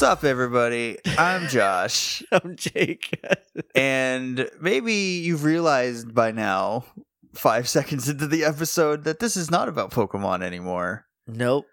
Sup, 0.00 0.24
everybody. 0.24 0.96
I'm 1.18 1.46
Josh. 1.48 2.22
I'm 2.32 2.56
Jake. 2.56 3.22
and 3.74 4.48
maybe 4.58 4.94
you've 4.94 5.44
realized 5.44 6.14
by 6.14 6.30
now, 6.30 6.86
five 7.34 7.68
seconds 7.76 8.08
into 8.08 8.26
the 8.26 8.42
episode, 8.44 9.04
that 9.04 9.18
this 9.18 9.36
is 9.36 9.50
not 9.50 9.68
about 9.68 9.90
Pokemon 9.90 10.42
anymore. 10.42 11.04
nope. 11.26 11.66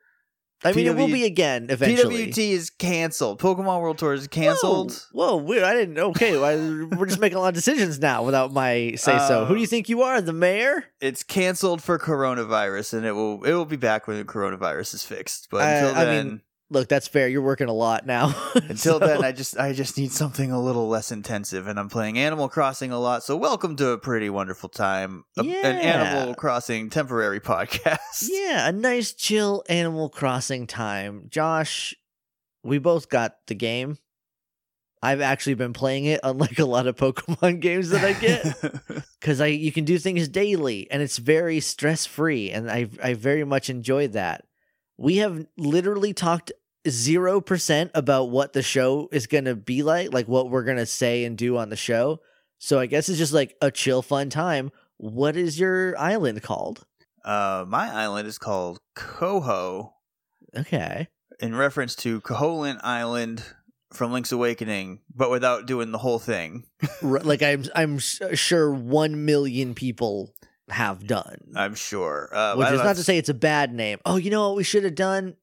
I 0.61 0.73
mean, 0.73 0.87
it 0.87 0.97
will 0.97 1.07
be 1.07 1.23
again 1.23 1.67
eventually. 1.69 2.27
PWT 2.27 2.37
is 2.49 2.69
canceled. 2.69 3.39
Pokemon 3.39 3.79
World 3.79 3.99
Tour 3.99 4.13
is 4.13 4.27
canceled. 4.27 5.07
Whoa, 5.13 5.37
whoa, 5.37 5.43
weird. 5.43 5.63
I 5.63 5.73
didn't. 5.73 5.97
Okay, 5.97 6.37
well, 6.37 6.89
we're 6.97 7.05
just 7.05 7.21
making 7.21 7.37
a 7.37 7.41
lot 7.41 7.49
of 7.49 7.53
decisions 7.53 7.99
now 7.99 8.23
without 8.23 8.51
my 8.51 8.95
say 8.97 9.17
so. 9.19 9.43
Uh, 9.43 9.45
Who 9.45 9.53
do 9.53 9.61
you 9.61 9.67
think 9.67 9.87
you 9.87 10.01
are, 10.01 10.19
the 10.19 10.33
mayor? 10.33 10.83
It's 10.99 11.23
canceled 11.23 11.81
for 11.81 11.97
coronavirus, 11.97 12.95
and 12.95 13.05
it 13.05 13.13
will 13.13 13.41
it 13.45 13.53
will 13.53 13.65
be 13.65 13.77
back 13.77 14.05
when 14.07 14.17
the 14.17 14.25
coronavirus 14.25 14.95
is 14.95 15.03
fixed. 15.03 15.47
But 15.49 15.61
I- 15.61 15.71
until 15.73 15.95
I 15.95 16.05
then, 16.05 16.27
mean, 16.27 16.41
Look, 16.69 16.89
that's 16.89 17.07
fair. 17.07 17.29
You're 17.29 17.41
working 17.41 17.69
a 17.69 17.73
lot 17.73 18.05
now. 18.05 18.35
Until 18.55 18.75
So- 18.75 18.99
then, 18.99 19.23
I 19.23 19.31
just 19.31 19.57
I 19.57 19.71
just 19.71 19.97
need 19.97 20.11
something 20.11 20.51
a 20.51 20.59
little 20.61 20.89
less 20.89 21.11
intensive, 21.13 21.65
and 21.67 21.79
I'm 21.79 21.87
playing 21.89 22.17
Animal 22.17 22.49
Crossing 22.49 22.91
a 22.91 22.99
lot. 22.99 23.23
So 23.23 23.37
welcome 23.37 23.77
to 23.77 23.89
a 23.91 23.97
pretty 23.97 24.29
wonderful 24.29 24.67
time, 24.67 25.23
a- 25.37 25.41
an 25.41 25.47
Animal 25.77 26.35
Crossing 26.35 26.89
temporary 26.89 27.39
podcast. 27.41 28.27
yeah, 28.29 28.67
a 28.67 28.73
nice 28.73 29.13
chill 29.13 29.63
Animal 29.69 30.09
Crossing 30.09 30.67
time. 30.67 31.27
Josh, 31.29 31.95
we 32.63 32.79
both 32.79 33.07
got 33.07 33.37
the 33.47 33.55
game. 33.55 33.97
I've 35.01 35.21
actually 35.21 35.53
been 35.53 35.71
playing 35.73 36.03
it, 36.05 36.19
unlike 36.23 36.59
a 36.59 36.65
lot 36.65 36.87
of 36.87 36.97
Pokemon 36.97 37.59
games 37.61 37.91
that 37.91 38.03
I 38.03 38.11
get. 38.11 39.03
because 39.21 39.39
I 39.39 39.45
you 39.47 39.71
can 39.71 39.85
do 39.85 39.97
things 39.97 40.27
daily 40.27 40.89
and 40.91 41.01
it's 41.01 41.17
very 41.17 41.61
stress 41.61 42.05
free 42.05 42.51
and 42.51 42.69
I 42.69 42.89
I 43.01 43.13
very 43.13 43.45
much 43.45 43.69
enjoyed 43.69 44.13
that. 44.13 44.43
We 44.97 45.17
have 45.17 45.45
literally 45.55 46.11
talked 46.13 46.51
zero 46.89 47.41
percent 47.41 47.91
about 47.93 48.29
what 48.29 48.53
the 48.53 48.61
show 48.61 49.09
is 49.11 49.27
gonna 49.27 49.55
be 49.55 49.83
like, 49.83 50.13
like 50.13 50.27
what 50.27 50.49
we're 50.49 50.63
gonna 50.63 50.85
say 50.85 51.23
and 51.25 51.37
do 51.37 51.57
on 51.57 51.69
the 51.69 51.75
show. 51.75 52.19
So 52.59 52.79
I 52.79 52.85
guess 52.87 53.07
it's 53.09 53.17
just 53.17 53.33
like 53.33 53.55
a 53.61 53.69
chill, 53.71 54.01
fun 54.01 54.29
time. 54.29 54.71
What 54.97 55.35
is 55.37 55.59
your 55.59 55.97
island 55.97 56.41
called? 56.43 56.85
uh, 57.25 57.65
my 57.67 57.91
island 57.91 58.27
is 58.27 58.37
called 58.37 58.79
Coho, 58.95 59.93
Okay, 60.55 61.07
in 61.39 61.53
reference 61.55 61.93
to 61.97 62.21
Koholint 62.21 62.79
Island 62.83 63.43
from 63.93 64.11
Link's 64.13 64.31
Awakening, 64.31 65.01
but 65.13 65.29
without 65.29 65.65
doing 65.65 65.91
the 65.91 65.97
whole 65.97 66.19
thing. 66.19 66.63
Like 67.01 67.43
I'm 67.43 67.65
I'm 67.75 67.99
sure 67.99 68.71
one 68.73 69.25
million 69.25 69.75
people 69.75 70.33
have 70.69 71.05
done. 71.05 71.37
I'm 71.55 71.75
sure. 71.75 72.29
Uh, 72.33 72.55
Which 72.55 72.69
is 72.69 72.81
don't 72.81 72.95
to 72.95 73.03
say 73.03 73.17
it's 73.17 73.29
a 73.29 73.33
bad 73.33 73.73
name. 73.73 73.99
Oh, 74.05 74.15
you 74.17 74.29
know 74.31 74.47
what 74.49 74.57
we 74.57 74.63
should 74.63 74.83
have 74.83 74.95
done? 74.95 75.35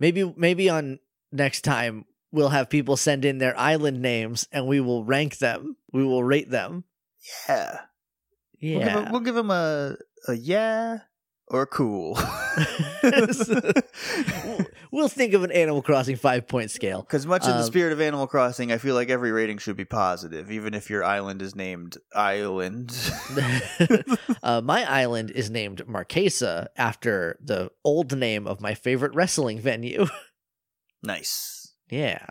Maybe 0.00 0.32
maybe 0.36 0.68
on 0.70 0.98
next 1.30 1.60
time 1.62 2.06
we'll 2.32 2.48
have 2.48 2.68
people 2.70 2.96
send 2.96 3.24
in 3.24 3.38
their 3.38 3.56
island 3.58 4.00
names 4.02 4.48
and 4.50 4.66
we 4.66 4.80
will 4.80 5.04
rank 5.04 5.38
them. 5.38 5.76
We 5.92 6.04
will 6.04 6.24
rate 6.24 6.50
them. 6.50 6.84
yeah. 7.48 7.80
We'll 8.62 8.72
give, 8.72 8.80
Yeah. 8.88 9.04
him, 9.04 9.12
we'll 9.12 9.20
give 9.20 9.36
him 9.36 9.50
a 9.50 9.96
a 10.28 10.34
yeah 10.34 10.98
or 11.50 11.66
cool. 11.66 12.14
we'll, 14.92 15.08
think 15.08 15.34
of 15.34 15.42
an 15.42 15.50
Animal 15.50 15.82
Crossing 15.82 16.16
five 16.16 16.46
point 16.46 16.70
scale. 16.70 17.02
Because 17.02 17.26
much 17.26 17.44
in 17.44 17.50
the 17.50 17.56
Um, 17.56 17.64
spirit 17.64 17.92
of 17.92 18.00
Animal 18.00 18.26
Crossing, 18.26 18.70
I 18.72 18.78
feel 18.78 18.94
like 18.94 19.10
every 19.10 19.32
rating 19.32 19.58
should 19.58 19.76
be 19.76 19.84
positive, 19.84 20.50
even 20.50 20.74
if 20.74 20.88
your 20.88 21.04
island 21.04 21.42
is 21.42 21.54
named 21.56 21.98
Island. 22.14 22.96
uh, 24.42 24.60
my 24.62 24.90
island 24.90 25.30
is 25.32 25.50
named 25.50 25.84
Marquesa 25.86 26.68
after 26.76 27.36
the 27.42 27.70
old 27.84 28.16
name 28.16 28.46
of 28.46 28.60
my 28.60 28.74
favorite 28.74 29.14
wrestling 29.14 29.58
venue. 29.58 30.06
nice. 31.02 31.74
Yeah. 31.90 32.24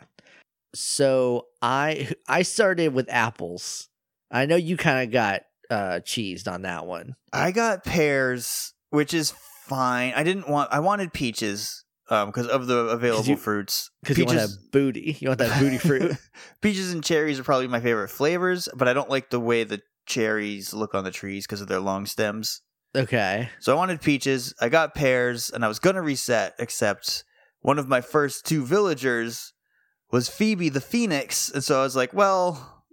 So 0.73 1.47
I 1.61 2.11
I 2.27 2.43
started 2.43 2.93
with 2.93 3.09
apples. 3.09 3.89
I 4.31 4.45
know 4.45 4.55
you 4.55 4.77
kind 4.77 5.07
of 5.07 5.11
got 5.11 5.41
uh 5.69 5.99
cheesed 6.05 6.47
on 6.51 6.61
that 6.61 6.85
one. 6.85 7.15
I 7.33 7.51
got 7.51 7.83
pears, 7.83 8.73
which 8.89 9.13
is 9.13 9.31
fine. 9.65 10.13
I 10.15 10.23
didn't 10.23 10.47
want. 10.49 10.71
I 10.71 10.79
wanted 10.79 11.13
peaches 11.13 11.83
um, 12.09 12.27
because 12.27 12.47
of 12.47 12.67
the 12.67 12.77
available 12.87 13.25
you- 13.27 13.37
fruits. 13.37 13.91
Because 14.01 14.17
you 14.17 14.25
want 14.25 14.37
that 14.37 14.57
booty. 14.71 15.17
You 15.19 15.29
want 15.29 15.39
that 15.39 15.59
booty 15.59 15.77
fruit. 15.77 16.15
peaches 16.61 16.91
and 16.93 17.03
cherries 17.03 17.39
are 17.39 17.43
probably 17.43 17.67
my 17.67 17.79
favorite 17.79 18.09
flavors, 18.09 18.67
but 18.75 18.87
I 18.87 18.93
don't 18.93 19.09
like 19.09 19.29
the 19.29 19.39
way 19.39 19.63
the 19.63 19.81
cherries 20.05 20.73
look 20.73 20.95
on 20.95 21.03
the 21.03 21.11
trees 21.11 21.45
because 21.45 21.61
of 21.61 21.67
their 21.67 21.79
long 21.79 22.05
stems. 22.05 22.61
okay. 22.95 23.49
So 23.59 23.71
I 23.73 23.75
wanted 23.75 24.01
peaches. 24.01 24.53
I 24.59 24.69
got 24.69 24.95
pears, 24.95 25.49
and 25.51 25.63
I 25.63 25.67
was 25.67 25.79
gonna 25.79 26.01
reset, 26.01 26.55
except 26.59 27.23
one 27.61 27.77
of 27.77 27.87
my 27.87 28.01
first 28.01 28.45
two 28.45 28.65
villagers 28.65 29.53
was 30.11 30.27
Phoebe 30.29 30.69
the 30.69 30.81
Phoenix, 30.81 31.51
and 31.51 31.63
so 31.63 31.79
I 31.79 31.83
was 31.83 31.95
like, 31.95 32.13
well, 32.13 32.83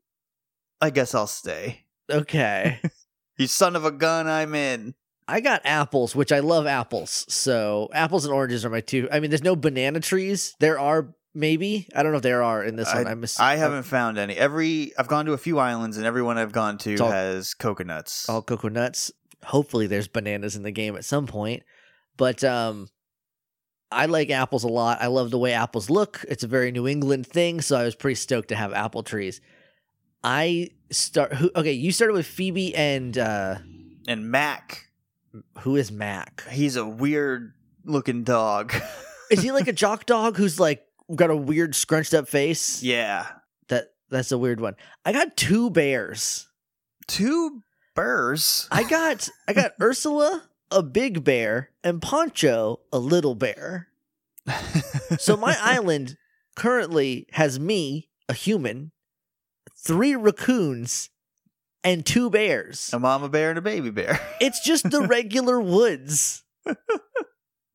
I 0.83 0.91
guess 0.91 1.15
I'll 1.15 1.27
stay. 1.27 1.85
Okay. 2.11 2.81
You 3.39 3.47
son 3.47 3.77
of 3.77 3.85
a 3.85 3.91
gun, 3.91 4.27
I'm 4.27 4.55
in. 4.55 4.95
I 5.29 5.41
got 5.41 5.63
apples, 5.65 6.15
which 6.15 6.31
I 6.33 6.39
love 6.41 6.67
apples. 6.67 7.27
So 7.29 7.89
apples 7.93 8.25
and 8.25 8.33
oranges 8.33 8.65
are 8.65 8.71
my 8.71 8.81
two. 8.81 9.09
I 9.11 9.21
mean, 9.21 9.31
there's 9.31 9.43
no 9.43 9.57
banana 9.57 10.01
trees. 10.01 10.55
There 10.61 10.79
are 10.79 11.15
maybe. 11.35 11.89
I 11.95 12.03
don't 12.03 12.13
know 12.13 12.19
if 12.19 12.23
there 12.23 12.43
are 12.43 12.63
in 12.65 12.77
this 12.77 12.93
one. 12.93 13.07
I 13.07 13.15
miss. 13.15 13.39
I 13.41 13.57
haven't 13.57 13.85
found 13.85 14.19
any. 14.19 14.35
Every 14.37 14.93
I've 14.99 15.09
gone 15.09 15.27
to 15.27 15.33
a 15.33 15.39
few 15.39 15.59
islands, 15.59 15.97
and 15.97 16.07
everyone 16.07 16.39
I've 16.39 16.53
gone 16.53 16.79
to 16.79 16.97
all- 16.99 17.11
has 17.11 17.55
coconuts. 17.55 18.29
all 18.29 18.43
coconuts. 18.43 19.11
Hopefully, 19.45 19.87
there's 19.87 20.09
bananas 20.09 20.57
in 20.57 20.63
the 20.63 20.71
game 20.71 20.97
at 20.97 21.05
some 21.05 21.27
point. 21.27 21.63
But 22.17 22.43
um, 22.43 22.89
I 23.93 24.07
like 24.07 24.31
apples 24.31 24.65
a 24.65 24.69
lot. 24.69 25.03
I 25.03 25.07
love 25.09 25.31
the 25.31 25.39
way 25.39 25.53
apples 25.53 25.91
look. 25.91 26.25
It's 26.29 26.43
a 26.43 26.49
very 26.49 26.73
New 26.73 26.89
England 26.89 27.27
thing, 27.27 27.61
so 27.61 27.77
I 27.77 27.85
was 27.85 27.95
pretty 27.95 28.15
stoked 28.15 28.49
to 28.49 28.57
have 28.57 28.73
apple 28.73 29.03
trees. 29.03 29.41
I 30.25 30.71
start. 30.91 31.35
Who, 31.35 31.51
okay, 31.55 31.73
you 31.73 31.93
started 31.93 32.15
with 32.15 32.27
Phoebe 32.27 32.75
and 32.75 33.17
uh, 33.19 33.59
and 34.09 34.31
Mac, 34.31 34.89
who 35.61 35.77
is 35.77 35.91
Mac? 35.93 36.45
he's 36.51 36.77
a 36.77 36.87
weird 36.87 37.53
looking 37.85 38.25
dog. 38.25 38.73
Is 39.31 39.43
he 39.43 39.51
like 39.51 39.67
a 39.67 39.73
jock 39.73 40.07
dog 40.07 40.37
who's 40.37 40.61
like 40.61 40.85
got 41.15 41.31
a 41.31 41.37
weird 41.37 41.75
scrunched 41.75 42.15
up 42.15 42.29
face? 42.29 42.81
yeah, 42.83 43.27
That 43.69 43.89
that's 44.09 44.31
a 44.31 44.39
weird 44.39 44.61
one. 44.61 44.75
I 45.05 45.13
got 45.13 45.37
two 45.37 45.69
bears. 45.71 46.49
two 47.09 47.63
bears? 47.97 48.69
I 48.71 48.85
got 48.85 49.29
I 49.49 49.53
got 49.53 49.73
Ursula, 49.81 50.45
a 50.71 50.83
big 50.83 51.25
bear, 51.25 51.71
and 51.83 52.01
Poncho, 52.01 52.81
a 52.93 52.99
little 53.01 53.35
bear. 53.35 53.89
So 55.19 55.37
my 55.37 55.57
island 55.63 56.17
currently 56.55 57.27
has 57.33 57.59
me, 57.59 58.09
a 58.29 58.33
human, 58.33 58.93
three 59.77 60.15
raccoons, 60.15 61.11
and 61.87 62.05
two 62.05 62.29
bears. 62.29 62.91
a 62.93 62.99
mama 62.99 63.29
bear 63.29 63.49
and 63.51 63.59
a 63.59 63.63
baby 63.63 63.91
bear. 63.91 64.21
It's 64.41 64.61
just 64.63 64.91
the 64.91 65.03
regular 65.07 65.59
woods. 65.61 66.43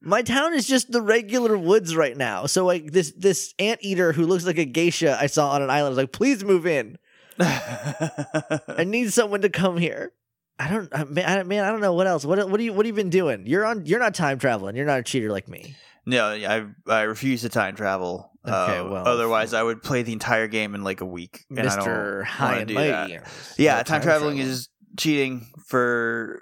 My 0.04 0.22
town 0.22 0.54
is 0.54 0.68
just 0.68 0.92
the 0.92 1.02
regular 1.02 1.58
woods 1.58 1.96
right 1.96 2.18
now. 2.18 2.46
So 2.48 2.66
like 2.66 2.92
this 2.92 3.14
this 3.18 3.54
anteater 3.60 4.12
who 4.14 4.26
looks 4.26 4.46
like 4.46 4.58
a 4.58 4.66
geisha 4.66 5.18
I 5.20 5.28
saw 5.28 5.52
on 5.52 5.62
an 5.62 5.70
island 5.70 5.96
was 5.96 5.98
like, 5.98 6.12
please 6.12 6.44
move 6.44 6.66
in. 6.68 6.98
I 7.40 8.84
need 8.86 9.14
someone 9.14 9.42
to 9.42 9.50
come 9.50 9.78
here. 9.78 10.12
I 10.60 10.70
don't, 10.70 10.90
I, 10.92 11.04
man, 11.06 11.40
I, 11.40 11.44
man. 11.44 11.64
I 11.64 11.72
don't 11.72 11.82
know 11.82 11.94
what 11.94 12.06
else. 12.08 12.24
What, 12.26 12.50
what 12.50 12.58
do 12.58 12.64
you, 12.64 12.74
what 12.74 12.86
have 12.86 12.96
you 12.96 13.02
been 13.02 13.10
doing? 13.10 13.48
You're 13.48 13.66
on. 13.66 13.86
You're 13.86 14.00
not 14.00 14.14
time 14.14 14.38
traveling. 14.38 14.76
You're 14.76 14.86
not 14.86 15.00
a 15.00 15.04
cheater 15.04 15.32
like 15.32 15.48
me. 15.48 15.76
no, 16.06 16.26
I 16.26 16.66
I 16.88 17.02
refuse 17.04 17.42
to 17.42 17.50
time 17.50 17.76
travel. 17.76 18.31
Okay, 18.46 18.80
Uh, 18.80 18.86
well, 18.90 19.08
otherwise 19.08 19.54
I 19.54 19.62
would 19.62 19.84
play 19.84 20.02
the 20.04 20.14
entire 20.14 20.48
game 20.48 20.74
in 20.76 20.84
like 20.84 21.02
a 21.02 21.06
week. 21.06 21.46
and 21.50 21.60
I 21.60 21.64
don't 21.64 21.76
Mister 21.78 22.24
High 22.24 22.58
and 22.60 22.74
Mighty. 22.74 23.20
Yeah, 23.58 23.84
time, 23.84 24.02
traveling 24.02 24.40
is 24.40 24.68
cheating 24.98 25.48
for 25.68 26.42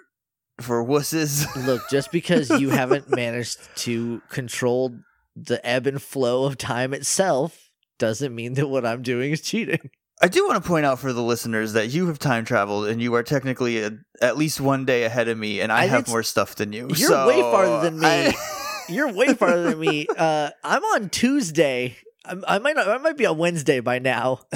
for 0.62 0.84
wusses. 0.86 1.46
Look, 1.66 1.82
just 1.90 2.12
because 2.14 2.50
you 2.52 2.70
haven't 2.70 3.10
managed 3.16 3.58
to 3.78 4.22
control 4.30 4.96
the 5.36 5.66
ebb 5.66 5.88
and 5.88 6.02
flow 6.02 6.46
of 6.46 6.58
time 6.58 6.94
itself 6.94 7.70
doesn't 7.98 8.34
mean 8.34 8.54
that 8.54 8.68
what 8.68 8.86
I'm 8.86 9.02
doing 9.02 9.32
is 9.32 9.42
cheating. 9.42 9.90
I 10.22 10.28
do 10.28 10.46
want 10.48 10.62
to 10.62 10.68
point 10.68 10.86
out 10.86 11.00
for 11.00 11.14
the 11.14 11.22
listeners 11.22 11.74
that 11.74 11.88
you 11.92 12.08
have 12.08 12.20
time 12.20 12.44
traveled 12.44 12.88
and 12.88 13.02
you 13.02 13.14
are 13.16 13.24
technically 13.24 13.82
a, 13.84 13.92
at 14.22 14.38
least 14.38 14.60
one 14.60 14.84
day 14.84 15.04
ahead 15.04 15.30
of 15.30 15.38
me, 15.38 15.62
and 15.62 15.72
I, 15.72 15.84
I 15.84 15.86
have 15.88 16.10
more 16.10 16.24
stuff 16.24 16.56
than 16.56 16.74
you. 16.74 16.88
You're 16.94 17.10
so 17.10 17.28
way 17.28 17.42
farther 17.42 17.90
than 17.90 18.00
me. 18.00 18.08
I- 18.08 18.34
You're 18.90 19.12
way 19.14 19.34
farther 19.34 19.64
than 19.72 19.80
me. 19.80 20.08
Uh, 20.18 20.50
I'm 20.64 20.84
on 20.84 21.10
Tuesday. 21.10 21.96
I'm, 22.26 22.44
I 22.48 22.60
might 22.60 22.76
not. 22.76 22.88
I 22.90 22.98
might 22.98 23.18
be 23.18 23.26
on 23.26 23.38
Wednesday 23.38 23.80
by 23.80 24.00
now. 24.00 24.42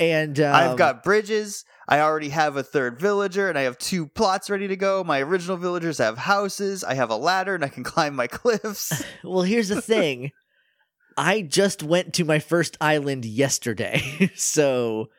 And 0.00 0.40
um, 0.40 0.52
I've 0.54 0.76
got 0.76 1.04
bridges. 1.04 1.64
I 1.88 2.00
already 2.00 2.30
have 2.30 2.56
a 2.56 2.64
third 2.64 2.98
villager, 2.98 3.48
and 3.48 3.56
I 3.56 3.62
have 3.62 3.78
two 3.78 4.08
plots 4.08 4.50
ready 4.50 4.66
to 4.68 4.74
go. 4.76 5.04
My 5.04 5.20
original 5.22 5.56
villagers 5.56 5.98
have 5.98 6.18
houses. 6.18 6.82
I 6.82 6.94
have 6.94 7.10
a 7.10 7.16
ladder, 7.16 7.54
and 7.54 7.64
I 7.64 7.68
can 7.68 7.84
climb 7.94 8.16
my 8.16 8.26
cliffs. 8.26 9.04
Well, 9.22 9.42
here's 9.42 9.68
the 9.68 9.80
thing. 9.80 10.32
I 11.16 11.42
just 11.42 11.84
went 11.84 12.14
to 12.14 12.24
my 12.24 12.40
first 12.40 12.76
island 12.80 13.24
yesterday. 13.24 14.32
so 14.34 15.10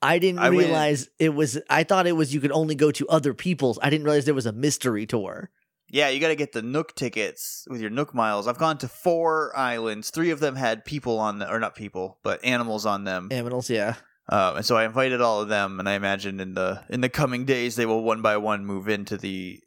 I 0.00 0.18
didn't 0.18 0.38
I 0.38 0.48
went- 0.48 0.68
realize 0.68 1.10
it 1.18 1.34
was 1.34 1.58
I 1.68 1.84
thought 1.84 2.06
it 2.06 2.12
was 2.16 2.32
you 2.32 2.40
could 2.40 2.52
only 2.52 2.74
go 2.76 2.90
to 2.92 3.06
other 3.08 3.34
people's. 3.34 3.78
I 3.82 3.90
didn't 3.90 4.04
realize 4.06 4.24
there 4.24 4.32
was 4.32 4.46
a 4.46 4.52
mystery 4.52 5.04
tour. 5.04 5.50
Yeah, 5.90 6.08
you 6.08 6.18
got 6.20 6.28
to 6.28 6.36
get 6.36 6.52
the 6.52 6.62
Nook 6.62 6.94
tickets 6.94 7.66
with 7.68 7.80
your 7.80 7.90
Nook 7.90 8.14
miles. 8.14 8.48
I've 8.48 8.58
gone 8.58 8.78
to 8.78 8.88
four 8.88 9.56
islands. 9.56 10.10
Three 10.10 10.30
of 10.30 10.40
them 10.40 10.56
had 10.56 10.84
people 10.84 11.18
on 11.18 11.38
the, 11.38 11.50
or 11.50 11.60
not 11.60 11.74
people, 11.74 12.18
but 12.22 12.44
animals 12.44 12.86
on 12.86 13.04
them. 13.04 13.28
Animals, 13.30 13.70
yeah. 13.70 13.96
Um, 14.28 14.56
and 14.56 14.66
so 14.66 14.76
I 14.76 14.84
invited 14.84 15.20
all 15.20 15.42
of 15.42 15.48
them, 15.48 15.78
and 15.78 15.88
I 15.88 15.94
imagine 15.94 16.40
in 16.40 16.54
the 16.54 16.82
in 16.88 17.02
the 17.02 17.10
coming 17.10 17.44
days 17.44 17.76
they 17.76 17.84
will 17.84 18.02
one 18.02 18.22
by 18.22 18.38
one 18.38 18.64
move 18.64 18.88
into 18.88 19.18
the 19.18 19.60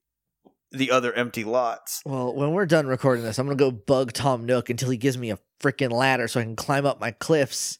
the 0.71 0.91
other 0.91 1.13
empty 1.13 1.43
lots. 1.43 2.01
Well, 2.05 2.33
when 2.33 2.51
we're 2.51 2.65
done 2.65 2.87
recording 2.87 3.23
this, 3.23 3.37
I'm 3.37 3.45
gonna 3.45 3.55
go 3.55 3.71
bug 3.71 4.13
Tom 4.13 4.45
Nook 4.45 4.69
until 4.69 4.89
he 4.89 4.97
gives 4.97 5.17
me 5.17 5.29
a 5.29 5.39
freaking 5.59 5.91
ladder 5.91 6.27
so 6.27 6.39
I 6.39 6.43
can 6.43 6.55
climb 6.55 6.85
up 6.85 6.99
my 6.99 7.11
cliffs. 7.11 7.77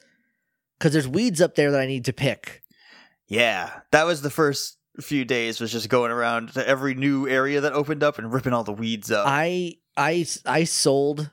Cause 0.80 0.94
there's 0.94 1.08
weeds 1.08 1.42
up 1.42 1.56
there 1.56 1.72
that 1.72 1.82
I 1.82 1.88
need 1.88 2.06
to 2.06 2.14
pick. 2.14 2.62
Yeah, 3.28 3.72
that 3.92 4.06
was 4.06 4.22
the 4.22 4.30
first 4.30 4.77
few 5.02 5.26
days 5.26 5.60
was 5.60 5.72
just 5.72 5.90
going 5.90 6.12
around 6.12 6.54
to 6.54 6.68
every 6.68 6.94
new 6.96 7.28
area 7.28 7.62
that 7.62 7.74
opened 7.74 8.04
up 8.04 8.18
and 8.20 8.32
ripping 8.34 8.54
all 8.54 8.64
the 8.64 8.74
weeds 8.74 9.12
up. 9.12 9.26
I 9.28 9.76
I 9.96 10.26
I 10.46 10.64
sold 10.64 11.32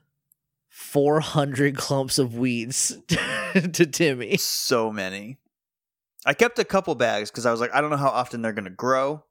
400 0.68 1.76
clumps 1.76 2.18
of 2.18 2.34
weeds 2.36 2.96
to 3.08 3.86
Timmy. 3.86 4.36
so 4.36 4.90
many. 4.92 5.38
I 6.26 6.34
kept 6.34 6.58
a 6.58 6.64
couple 6.64 6.94
bags 6.94 7.30
because 7.30 7.46
I 7.46 7.50
was 7.50 7.60
like, 7.60 7.74
I 7.74 7.80
don't 7.80 7.90
know 7.90 7.96
how 7.96 8.08
often 8.08 8.42
they're 8.42 8.52
gonna 8.52 8.70
grow, 8.70 9.24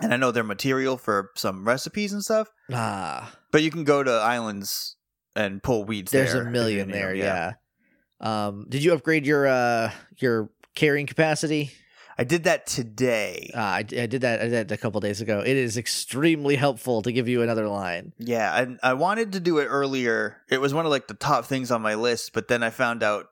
and 0.00 0.12
I 0.12 0.16
know 0.16 0.30
they're 0.32 0.42
material 0.44 0.96
for 0.96 1.30
some 1.36 1.66
recipes 1.66 2.12
and 2.12 2.22
stuff. 2.22 2.48
Ah, 2.72 3.32
But 3.52 3.62
you 3.62 3.70
can 3.70 3.84
go 3.84 4.02
to 4.02 4.10
islands 4.10 4.96
and 5.36 5.62
pull 5.62 5.84
weeds. 5.84 6.10
there's 6.12 6.32
there 6.32 6.42
a 6.42 6.50
million 6.50 6.88
you 6.88 6.94
there. 6.94 7.08
them, 7.08 7.16
Yeah. 7.18 7.52
Um, 8.20 8.66
did 8.68 8.82
you 8.84 8.92
upgrade 8.92 9.24
your 9.26 9.46
uh 9.46 9.92
your 10.18 10.50
carrying 10.74 11.06
capacity? 11.06 11.70
I 12.20 12.24
did 12.24 12.44
that 12.44 12.66
today. 12.66 13.50
Uh, 13.54 13.60
I, 13.60 13.78
I 13.78 13.82
did 13.82 14.20
that. 14.20 14.40
I 14.40 14.44
did 14.44 14.68
that 14.68 14.74
a 14.74 14.76
couple 14.76 15.00
days 15.00 15.22
ago. 15.22 15.40
It 15.40 15.56
is 15.56 15.78
extremely 15.78 16.54
helpful 16.54 17.00
to 17.00 17.12
give 17.12 17.28
you 17.28 17.40
another 17.40 17.66
line. 17.66 18.12
Yeah, 18.18 18.60
and 18.60 18.78
I 18.82 18.92
wanted 18.92 19.32
to 19.32 19.40
do 19.40 19.56
it 19.56 19.64
earlier. 19.64 20.36
It 20.50 20.60
was 20.60 20.74
one 20.74 20.84
of 20.84 20.90
like 20.90 21.08
the 21.08 21.14
top 21.14 21.46
things 21.46 21.70
on 21.70 21.80
my 21.80 21.94
list, 21.94 22.34
but 22.34 22.46
then 22.46 22.62
I 22.62 22.68
found 22.68 23.02
out 23.02 23.28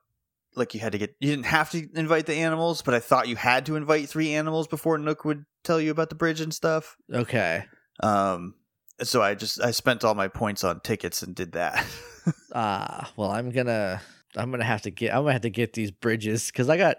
like 0.57 0.73
you 0.73 0.81
had 0.81 0.93
to 0.93 0.99
get 0.99 1.15
you 1.21 1.29
didn't 1.29 1.45
have 1.45 1.71
to 1.73 1.87
invite 1.95 2.25
the 2.25 2.37
animals, 2.37 2.81
but 2.81 2.95
I 2.95 3.01
thought 3.01 3.29
you 3.29 3.37
had 3.37 3.67
to 3.67 3.77
invite 3.77 4.09
three 4.09 4.33
animals 4.33 4.67
before 4.67 4.97
Nook 4.97 5.23
would 5.27 5.45
tell 5.65 5.79
you 5.79 5.91
about 5.91 6.09
the 6.09 6.15
bridge 6.15 6.41
and 6.41 6.55
stuff. 6.55 6.97
Okay. 7.13 7.67
Um 8.03 8.55
so 9.03 9.21
I 9.21 9.35
just 9.35 9.63
I 9.63 9.71
spent 9.73 10.03
all 10.03 10.15
my 10.15 10.29
points 10.29 10.65
on 10.65 10.81
tickets 10.81 11.23
and 11.23 11.35
did 11.35 11.53
that. 11.53 11.85
Ah, 12.55 13.11
well, 13.17 13.31
I'm 13.31 13.51
gonna 13.51 14.03
I'm 14.37 14.51
gonna 14.51 14.63
have 14.63 14.83
to 14.83 14.91
get 14.91 15.15
I'm 15.15 15.23
gonna 15.23 15.33
have 15.33 15.43
to 15.43 15.51
get 15.51 15.73
these 15.73 15.91
bridges 15.91 16.49
because 16.49 16.69
I 16.69 16.77
got 16.77 16.99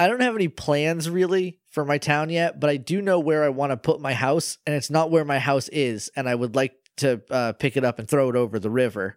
I 0.00 0.08
don't 0.08 0.20
have 0.20 0.34
any 0.34 0.48
plans 0.48 1.08
really 1.10 1.58
for 1.70 1.84
my 1.84 1.98
town 1.98 2.30
yet, 2.30 2.58
but 2.58 2.70
I 2.70 2.76
do 2.76 3.00
know 3.02 3.20
where 3.20 3.44
I 3.44 3.48
want 3.50 3.70
to 3.70 3.76
put 3.76 4.00
my 4.00 4.14
house, 4.14 4.58
and 4.66 4.74
it's 4.74 4.90
not 4.90 5.10
where 5.10 5.24
my 5.24 5.38
house 5.38 5.68
is, 5.68 6.10
and 6.16 6.28
I 6.28 6.34
would 6.34 6.54
like 6.56 6.72
to 6.98 7.20
uh, 7.30 7.52
pick 7.52 7.76
it 7.76 7.84
up 7.84 7.98
and 7.98 8.08
throw 8.08 8.28
it 8.30 8.36
over 8.36 8.58
the 8.58 8.70
river. 8.70 9.16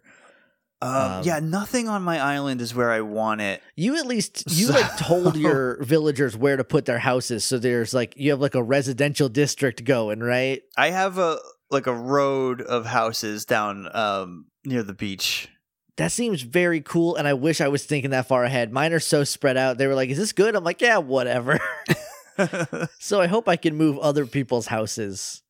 um, 0.82 0.94
Um, 0.94 1.22
yeah, 1.24 1.40
nothing 1.40 1.88
on 1.88 2.02
my 2.02 2.20
island 2.20 2.60
is 2.60 2.74
where 2.74 2.90
I 2.90 3.00
want 3.00 3.40
it. 3.40 3.62
You 3.76 3.96
at 3.96 4.06
least 4.06 4.44
you 4.50 4.66
So- 4.68 4.74
like 4.74 4.96
told 4.98 5.36
your 5.36 5.82
villagers 5.82 6.36
where 6.36 6.56
to 6.56 6.64
put 6.64 6.84
their 6.84 6.98
houses, 7.00 7.44
so 7.44 7.58
there's 7.58 7.92
like 7.94 8.14
you 8.16 8.30
have 8.30 8.40
like 8.40 8.54
a 8.54 8.62
residential 8.62 9.28
district 9.28 9.84
going, 9.84 10.20
right? 10.20 10.62
I 10.76 10.90
have 10.90 11.18
a 11.18 11.38
like 11.70 11.86
a 11.86 11.94
road 11.94 12.60
of 12.62 12.86
houses 12.86 13.44
down 13.46 13.88
um 13.96 14.46
near 14.64 14.82
the 14.82 14.94
beach. 14.94 15.48
That 15.96 16.10
seems 16.10 16.42
very 16.42 16.80
cool, 16.80 17.14
and 17.16 17.28
I 17.28 17.34
wish 17.34 17.60
I 17.60 17.68
was 17.68 17.84
thinking 17.86 18.10
that 18.10 18.26
far 18.26 18.42
ahead. 18.44 18.72
Mine 18.72 18.92
are 18.92 19.00
so 19.00 19.22
spread 19.24 19.56
out. 19.56 19.78
They 19.78 19.86
were 19.86 19.94
like, 19.94 20.10
"Is 20.10 20.18
this 20.18 20.32
good?" 20.32 20.56
I'm 20.56 20.64
like, 20.64 20.80
"Yeah, 20.80 20.98
whatever." 20.98 21.58
So 22.98 23.20
I 23.20 23.28
hope 23.28 23.48
I 23.48 23.54
can 23.54 23.76
move 23.76 23.96
other 23.98 24.26
people's 24.26 24.66
houses 24.66 25.42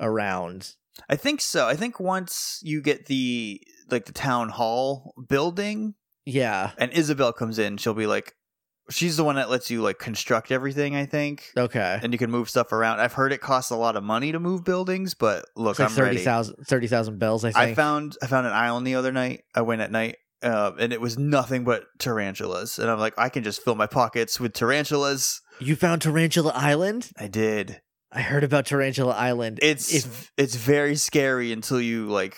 around. 0.00 0.74
I 1.08 1.14
think 1.14 1.40
so. 1.40 1.68
I 1.68 1.76
think 1.76 2.00
once 2.00 2.58
you 2.62 2.82
get 2.82 3.06
the 3.06 3.60
like 3.88 4.06
the 4.06 4.12
town 4.12 4.48
hall 4.48 5.14
building 5.28 5.94
Yeah. 6.26 6.72
and 6.76 6.92
Isabelle 6.92 7.32
comes 7.32 7.58
in, 7.60 7.76
she'll 7.76 7.94
be 7.94 8.06
like 8.08 8.34
she's 8.90 9.16
the 9.16 9.24
one 9.24 9.36
that 9.36 9.48
lets 9.50 9.70
you 9.70 9.82
like 9.82 9.98
construct 9.98 10.50
everything, 10.50 10.94
I 10.96 11.06
think. 11.06 11.50
Okay. 11.56 11.98
And 12.02 12.12
you 12.12 12.18
can 12.18 12.30
move 12.30 12.48
stuff 12.50 12.72
around. 12.72 13.00
I've 13.00 13.12
heard 13.14 13.32
it 13.32 13.40
costs 13.40 13.70
a 13.70 13.76
lot 13.76 13.96
of 13.96 14.04
money 14.04 14.32
to 14.32 14.38
move 14.40 14.64
buildings, 14.64 15.14
but 15.14 15.44
look, 15.56 15.72
It's 15.72 15.80
like 15.80 15.88
I'm 15.90 15.94
30,000 15.94 16.54
ready. 16.58 16.64
30,000 16.66 17.18
bells, 17.18 17.44
I 17.44 17.52
think. 17.52 17.56
I 17.70 17.74
found 17.74 18.16
I 18.22 18.26
found 18.26 18.46
an 18.46 18.52
island 18.52 18.86
the 18.86 18.94
other 18.96 19.12
night. 19.12 19.44
I 19.54 19.62
went 19.62 19.80
at 19.80 19.90
night. 19.90 20.16
Uh, 20.42 20.72
and 20.78 20.92
it 20.92 21.00
was 21.00 21.18
nothing 21.18 21.64
but 21.64 21.84
tarantulas, 21.98 22.78
and 22.78 22.90
I'm 22.90 22.98
like, 22.98 23.14
I 23.16 23.30
can 23.30 23.42
just 23.44 23.62
fill 23.64 23.76
my 23.76 23.86
pockets 23.86 24.38
with 24.38 24.52
tarantulas. 24.52 25.40
you 25.58 25.74
found 25.74 26.02
Tarantula 26.02 26.52
Island? 26.54 27.10
I 27.18 27.28
did. 27.28 27.80
I 28.12 28.20
heard 28.20 28.44
about 28.44 28.66
Tarantula 28.66 29.14
Island. 29.14 29.58
It's 29.62 29.94
If- 29.94 30.30
it's 30.36 30.54
very 30.54 30.96
scary 30.96 31.50
until 31.50 31.80
you 31.80 32.08
like 32.10 32.36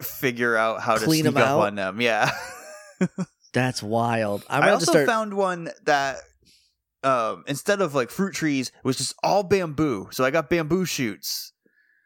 figure 0.00 0.56
out 0.56 0.80
how 0.80 0.94
to 0.94 1.00
sneak 1.00 1.26
up 1.26 1.36
out? 1.36 1.60
on 1.60 1.74
them. 1.74 2.00
Yeah. 2.00 2.30
that's 3.52 3.82
wild. 3.82 4.44
I'm 4.48 4.62
I 4.62 4.70
also 4.70 4.90
start 4.92 5.06
found 5.06 5.34
one 5.34 5.70
that 5.84 6.18
um, 7.02 7.44
instead 7.46 7.80
of 7.80 7.94
like 7.94 8.10
fruit 8.10 8.34
trees, 8.34 8.68
it 8.68 8.84
was 8.84 8.96
just 8.96 9.14
all 9.22 9.42
bamboo. 9.42 10.08
So 10.12 10.24
I 10.24 10.30
got 10.30 10.48
bamboo 10.50 10.84
shoots. 10.84 11.52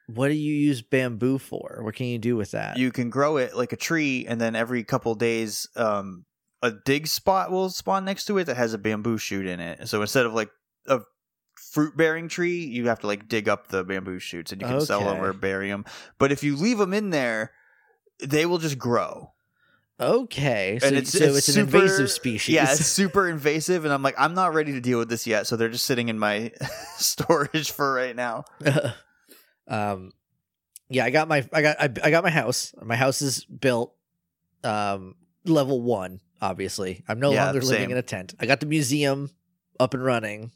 What 0.08 0.28
do 0.28 0.34
you 0.34 0.54
use 0.54 0.82
bamboo 0.82 1.38
for? 1.38 1.81
What 1.82 1.94
can 1.96 2.06
you 2.06 2.19
do 2.19 2.37
with 2.37 2.52
that? 2.52 2.78
You 2.78 2.93
can 2.93 3.10
grow 3.10 3.38
it 3.38 3.56
like 3.56 3.72
a 3.72 3.76
tree, 3.76 4.25
and 4.26 4.40
then 4.40 4.54
every 4.54 4.84
couple 4.84 5.14
days, 5.16 5.69
um, 5.75 6.25
a 6.62 6.70
dig 6.84 7.08
spot 7.08 7.50
will 7.50 7.70
spawn 7.70 8.04
next 8.04 8.26
to 8.26 8.38
it 8.38 8.44
that 8.44 8.56
has 8.56 8.72
a 8.72 8.78
bamboo 8.78 9.19
shoot 9.19 9.46
in 9.46 9.58
it. 9.58 9.88
So 9.88 10.00
instead 10.00 10.25
of 10.25 10.32
like 10.32 10.50
a 10.87 11.00
fruit 11.72 11.96
bearing 11.96 12.28
tree, 12.28 12.64
you 12.64 12.87
have 12.87 13.00
to 13.00 13.08
like 13.08 13.28
dig 13.28 13.49
up 13.49 13.69
the 13.69 13.82
bamboo 13.82 14.20
shoots, 14.20 14.52
and 14.52 14.60
you 14.62 14.69
can 14.69 14.81
sell 14.81 15.00
them 15.00 15.22
or 15.22 15.32
bury 15.32 15.70
them. 15.70 15.84
But 16.19 16.31
if 16.31 16.44
you 16.44 16.56
leave 16.56 16.78
them 16.78 16.94
in 16.94 17.10
there, 17.10 17.52
they 18.22 18.46
will 18.46 18.58
just 18.58 18.78
grow. 18.78 19.32
Okay. 20.00 20.78
So, 20.81 20.87
and 20.88 20.96
it's, 20.96 21.10
so 21.12 21.25
it's, 21.25 21.48
an 21.48 21.54
super- 21.54 21.78
invasive 21.78 22.10
species. 22.10 22.54
Yeah, 22.54 22.71
it's 22.73 22.85
super 22.87 23.28
invasive, 23.28 23.85
and 23.85 23.92
I'm 23.94 24.02
like, 24.02 24.14
I'm 24.18 24.35
not 24.35 24.54
ready 24.54 24.73
to 24.73 24.80
deal 24.80 24.99
with 24.99 25.09
this 25.09 25.26
yet. 25.26 25.47
So 25.47 25.56
they're 25.56 25.68
just 25.68 25.85
sitting 25.85 26.09
in 26.09 26.18
my 26.18 26.52
storage 26.97 27.71
for 27.71 27.92
right 27.94 28.14
now. 28.16 28.44
um 29.68 30.12
yeah 30.88 31.04
i 31.04 31.11
got 31.11 31.26
my 31.26 31.44
i 31.52 31.61
got 31.62 31.76
I, 31.80 31.85
I 32.04 32.11
got 32.11 32.23
my 32.23 32.30
house 32.30 32.73
my 32.80 32.94
house 32.94 33.21
is 33.21 33.44
built 33.44 33.92
um 34.62 35.16
level 35.44 35.80
one 35.82 36.21
obviously 36.40 37.02
i'm 37.09 37.18
no 37.18 37.32
Yeah, 37.32 37.47
longer 37.47 37.62
living 37.62 37.90
in 37.90 37.97
a 37.97 38.02
tent 38.02 38.35
i 38.38 38.47
got 38.47 38.61
the 38.61 38.66
museum 38.66 39.30
up 39.80 39.94
and 39.94 40.04
running 40.04 40.52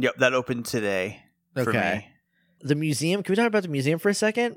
Yep, 0.00 0.16
that 0.18 0.32
opened 0.32 0.64
today. 0.64 1.20
For 1.54 1.68
Okay. 1.70 2.06
Me. 2.06 2.66
the 2.68 2.74
museum 2.74 3.22
can 3.22 3.32
we 3.32 3.36
talk 3.36 3.46
about 3.48 3.64
the 3.64 3.68
museum 3.68 3.98
for 3.98 4.08
a 4.08 4.14
second 4.14 4.56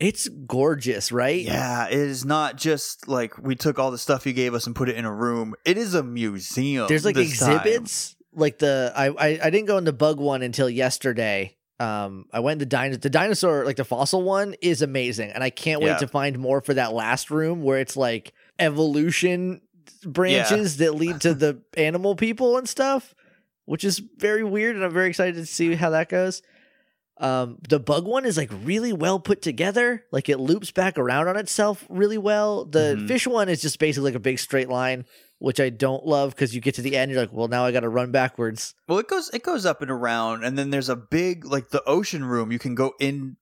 it's 0.00 0.26
gorgeous 0.28 1.12
right 1.12 1.42
Yeah, 1.44 1.86
it 1.86 1.92
is 1.94 2.24
not 2.24 2.56
just 2.56 3.06
like 3.06 3.38
we 3.38 3.54
took 3.54 3.78
all 3.78 3.90
the 3.90 3.98
stuff 3.98 4.26
you 4.26 4.32
gave 4.32 4.54
us 4.54 4.66
and 4.66 4.74
put 4.74 4.88
it 4.88 4.96
in 4.96 5.04
a 5.04 5.12
room. 5.14 5.54
It 5.64 5.76
is 5.78 5.94
a 5.94 6.02
museum. 6.02 6.88
there's 6.88 7.04
like 7.04 7.14
this 7.14 7.38
time. 7.38 7.58
exhibits 7.58 8.16
like 8.32 8.58
the 8.58 8.92
I, 8.96 9.06
I 9.08 9.40
i 9.44 9.50
didn't 9.50 9.66
go 9.66 9.76
in 9.76 9.84
the 9.84 9.92
bug 9.92 10.20
one 10.20 10.42
until 10.42 10.70
yesterday 10.70 11.56
um 11.80 12.26
i 12.32 12.38
went 12.38 12.54
in 12.54 12.58
the 12.60 12.66
dinosaur 12.66 12.98
the 13.00 13.10
dinosaur 13.10 13.64
like 13.64 13.74
the 13.76 13.84
fossil 13.84 14.22
one 14.22 14.54
is 14.62 14.82
amazing 14.82 15.30
and 15.30 15.42
i 15.42 15.50
can't 15.50 15.80
wait 15.82 15.88
Yeah. 15.88 15.98
to 15.98 16.06
find 16.06 16.38
more 16.38 16.60
for 16.60 16.72
that 16.74 16.92
last 16.92 17.30
room 17.32 17.62
where 17.64 17.80
it's 17.80 17.96
like 17.96 18.32
evolution 18.60 19.60
branches 20.04 20.76
that 20.76 20.94
lead 20.94 21.20
to 21.22 21.34
the 21.34 21.60
animal 21.76 22.14
people 22.14 22.56
and 22.56 22.68
stuff 22.68 23.14
which 23.64 23.82
is 23.84 24.00
very 24.18 24.44
weird 24.44 24.76
and 24.76 24.84
i'm 24.84 24.92
very 24.92 25.08
excited 25.08 25.34
to 25.34 25.44
see 25.46 25.74
how 25.74 25.90
that 25.90 26.08
goes 26.08 26.40
um 27.20 27.58
the 27.68 27.78
bug 27.78 28.06
one 28.06 28.24
is 28.24 28.36
like 28.36 28.50
really 28.64 28.92
well 28.92 29.20
put 29.20 29.42
together 29.42 30.04
like 30.10 30.28
it 30.28 30.38
loops 30.38 30.70
back 30.70 30.98
around 30.98 31.28
on 31.28 31.36
itself 31.36 31.84
really 31.88 32.18
well 32.18 32.64
the 32.64 32.96
Mhm. 32.98 33.06
fish 33.08 33.26
one 33.26 33.48
is 33.48 33.60
just 33.62 33.78
basically 33.78 34.10
like 34.10 34.16
a 34.16 34.20
big 34.20 34.38
straight 34.38 34.68
line 34.68 35.04
which 35.38 35.58
I 35.58 35.70
don't 35.70 36.04
love 36.04 36.34
because 36.34 36.54
you 36.54 36.60
get 36.60 36.74
to 36.74 36.82
the 36.82 36.98
end, 36.98 37.10
you're 37.10 37.18
like, 37.18 37.32
well, 37.32 37.48
now 37.48 37.64
I 37.64 37.72
got 37.72 37.80
to 37.80 37.88
run 37.88 38.10
backwards. 38.12 38.74
Well, 38.86 38.98
it 38.98 39.08
goes 39.08 39.30
it 39.32 39.42
goes 39.42 39.64
up 39.64 39.80
and 39.80 39.90
around, 39.90 40.44
and 40.44 40.58
then 40.58 40.68
there's 40.68 40.90
a 40.90 40.96
big 40.96 41.46
like 41.46 41.70
the 41.70 41.82
ocean 41.84 42.26
room. 42.26 42.52
You 42.52 42.58
can 42.58 42.74
go 42.74 42.92
in 43.00 43.38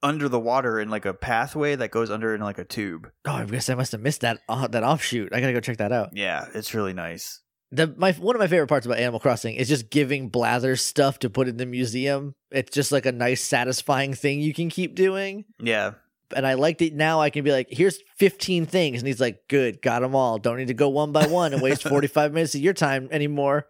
under 0.00 0.28
the 0.28 0.38
water 0.38 0.78
in 0.78 0.90
like 0.90 1.04
a 1.04 1.12
pathway 1.12 1.74
that 1.74 1.90
goes 1.90 2.08
under 2.08 2.32
in 2.36 2.40
like 2.40 2.58
a 2.58 2.64
tube. 2.64 3.10
Oh, 3.26 3.32
I 3.32 3.44
guess 3.46 3.68
I 3.68 3.74
must 3.74 3.90
have 3.90 4.00
missed 4.00 4.20
that 4.20 4.38
uh, 4.48 4.68
that 4.68 4.84
offshoot. 4.84 5.34
I 5.34 5.40
gotta 5.40 5.52
go 5.52 5.58
check 5.58 5.78
that 5.78 5.90
out. 5.90 6.10
Yeah, 6.12 6.46
it's 6.54 6.72
really 6.72 6.92
nice. 6.94 7.40
The 7.72 7.94
my 7.96 8.12
one 8.12 8.34
of 8.34 8.40
my 8.40 8.48
favorite 8.48 8.66
parts 8.66 8.84
about 8.86 8.98
Animal 8.98 9.20
Crossing 9.20 9.54
is 9.54 9.68
just 9.68 9.90
giving 9.90 10.28
Blathers 10.28 10.82
stuff 10.82 11.18
to 11.20 11.30
put 11.30 11.46
in 11.46 11.56
the 11.56 11.66
museum. 11.66 12.34
It's 12.50 12.74
just 12.74 12.90
like 12.90 13.06
a 13.06 13.12
nice, 13.12 13.42
satisfying 13.42 14.12
thing 14.14 14.40
you 14.40 14.52
can 14.52 14.70
keep 14.70 14.96
doing. 14.96 15.44
Yeah, 15.60 15.92
And 16.34 16.44
I 16.46 16.54
liked 16.54 16.82
it 16.82 16.94
now. 16.94 17.20
I 17.20 17.30
can 17.30 17.44
be 17.44 17.52
like, 17.52 17.68
here's 17.70 18.00
15 18.18 18.66
things, 18.66 18.98
and 19.00 19.06
he's 19.06 19.20
like, 19.20 19.46
good, 19.48 19.80
got 19.82 20.00
them 20.00 20.16
all. 20.16 20.38
Don't 20.38 20.56
need 20.56 20.66
to 20.68 20.74
go 20.74 20.88
one 20.88 21.12
by 21.12 21.26
one 21.28 21.52
and 21.52 21.62
waste 21.62 21.82
45 21.88 22.32
minutes 22.32 22.56
of 22.56 22.60
your 22.60 22.72
time 22.74 23.08
anymore. 23.12 23.66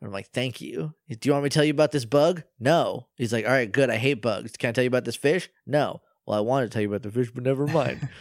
And 0.00 0.08
I'm 0.08 0.12
like, 0.12 0.30
thank 0.30 0.60
you. 0.60 0.94
Do 1.08 1.28
you 1.28 1.32
want 1.32 1.44
me 1.44 1.50
to 1.50 1.54
tell 1.54 1.64
you 1.64 1.72
about 1.72 1.92
this 1.92 2.04
bug? 2.04 2.42
No. 2.58 3.06
He's 3.16 3.32
like, 3.32 3.44
all 3.44 3.52
right, 3.52 3.70
good. 3.70 3.88
I 3.90 3.96
hate 3.96 4.22
bugs. 4.22 4.56
Can 4.56 4.70
I 4.70 4.72
tell 4.72 4.84
you 4.84 4.88
about 4.88 5.04
this 5.04 5.16
fish? 5.16 5.48
No. 5.66 6.00
Well, 6.26 6.38
I 6.38 6.40
wanted 6.40 6.66
to 6.66 6.70
tell 6.72 6.82
you 6.82 6.88
about 6.88 7.02
the 7.02 7.10
fish, 7.10 7.30
but 7.32 7.42
never 7.44 7.66
mind. 7.66 8.08